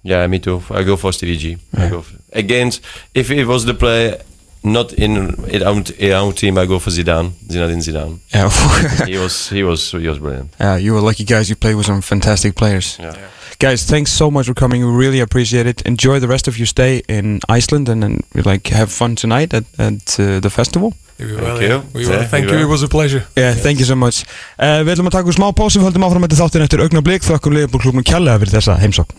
Yeah, 0.02 0.26
me 0.26 0.38
too. 0.38 0.62
I 0.70 0.84
go 0.84 0.96
for 0.96 1.12
Stevie 1.12 1.36
G. 1.36 1.58
I 1.76 1.88
go 1.88 2.02
for, 2.02 2.16
against 2.32 2.82
if 3.14 3.30
it 3.30 3.46
was 3.46 3.64
the 3.64 3.74
player 3.74 4.20
not 4.66 4.92
in 4.92 5.16
our, 5.62 5.82
in 6.04 6.12
our 6.12 6.32
team. 6.32 6.58
I 6.58 6.66
go 6.66 6.78
for 6.78 6.90
Zidane, 6.90 7.30
Zinedine 7.48 7.82
Zidane. 7.82 8.18
Yeah. 8.34 8.50
he 9.06 9.16
was 9.18 9.48
he 9.48 9.62
was 9.62 9.90
he 9.92 10.08
was 10.08 10.18
brilliant. 10.18 10.50
Yeah, 10.60 10.76
you 10.76 10.92
were 10.94 11.00
lucky 11.00 11.24
guys. 11.24 11.48
You 11.48 11.56
played 11.56 11.76
with 11.76 11.86
some 11.86 12.02
fantastic 12.02 12.54
players. 12.54 12.96
Yeah. 13.00 13.16
Guys, 13.58 13.84
thanks 13.84 14.12
so 14.12 14.30
much 14.30 14.46
for 14.46 14.54
coming. 14.54 14.84
We 14.84 14.92
really 15.06 15.20
appreciate 15.20 15.66
it. 15.66 15.80
Enjoy 15.86 16.18
the 16.20 16.28
rest 16.28 16.46
of 16.48 16.58
your 16.58 16.66
stay 16.66 17.02
in 17.08 17.40
Iceland, 17.48 17.88
and 17.88 18.02
then 18.02 18.20
like 18.44 18.66
have 18.68 18.90
fun 18.92 19.14
tonight 19.16 19.54
at, 19.54 19.64
at 19.78 20.20
uh, 20.20 20.40
the 20.40 20.50
festival. 20.50 20.92
We 21.18 21.24
Thank 21.24 21.40
will, 21.40 21.62
you. 21.62 21.68
yeah. 21.68 21.82
We 21.94 22.00
will. 22.06 22.12
Yeah, 22.20 22.24
Thank 22.28 22.50
you. 22.50 22.58
It 22.58 22.68
was 22.68 22.82
a 22.82 22.88
pleasure. 22.88 23.24
Yeah, 23.36 23.54
thank 23.54 23.78
you 23.78 23.86
so 23.86 23.96
much. 23.96 24.26
Uh, 24.58 24.82
við 24.84 24.92
ætlum 24.96 25.08
að 25.08 25.14
taka 25.16 25.30
úr 25.32 25.36
smá 25.38 25.48
pásu, 25.56 25.78
við 25.80 25.86
höldum 25.88 26.04
áfram 26.04 26.20
með 26.26 26.34
þetta 26.34 26.42
þáttinn 26.42 26.64
eftir 26.66 26.82
augnablík. 26.84 27.24
Þökkum 27.24 27.54
liðbúrklubnum 27.56 28.04
kjærlega 28.04 28.42
fyrir 28.42 28.52
þessa 28.58 28.76
heimsókn. 28.82 29.14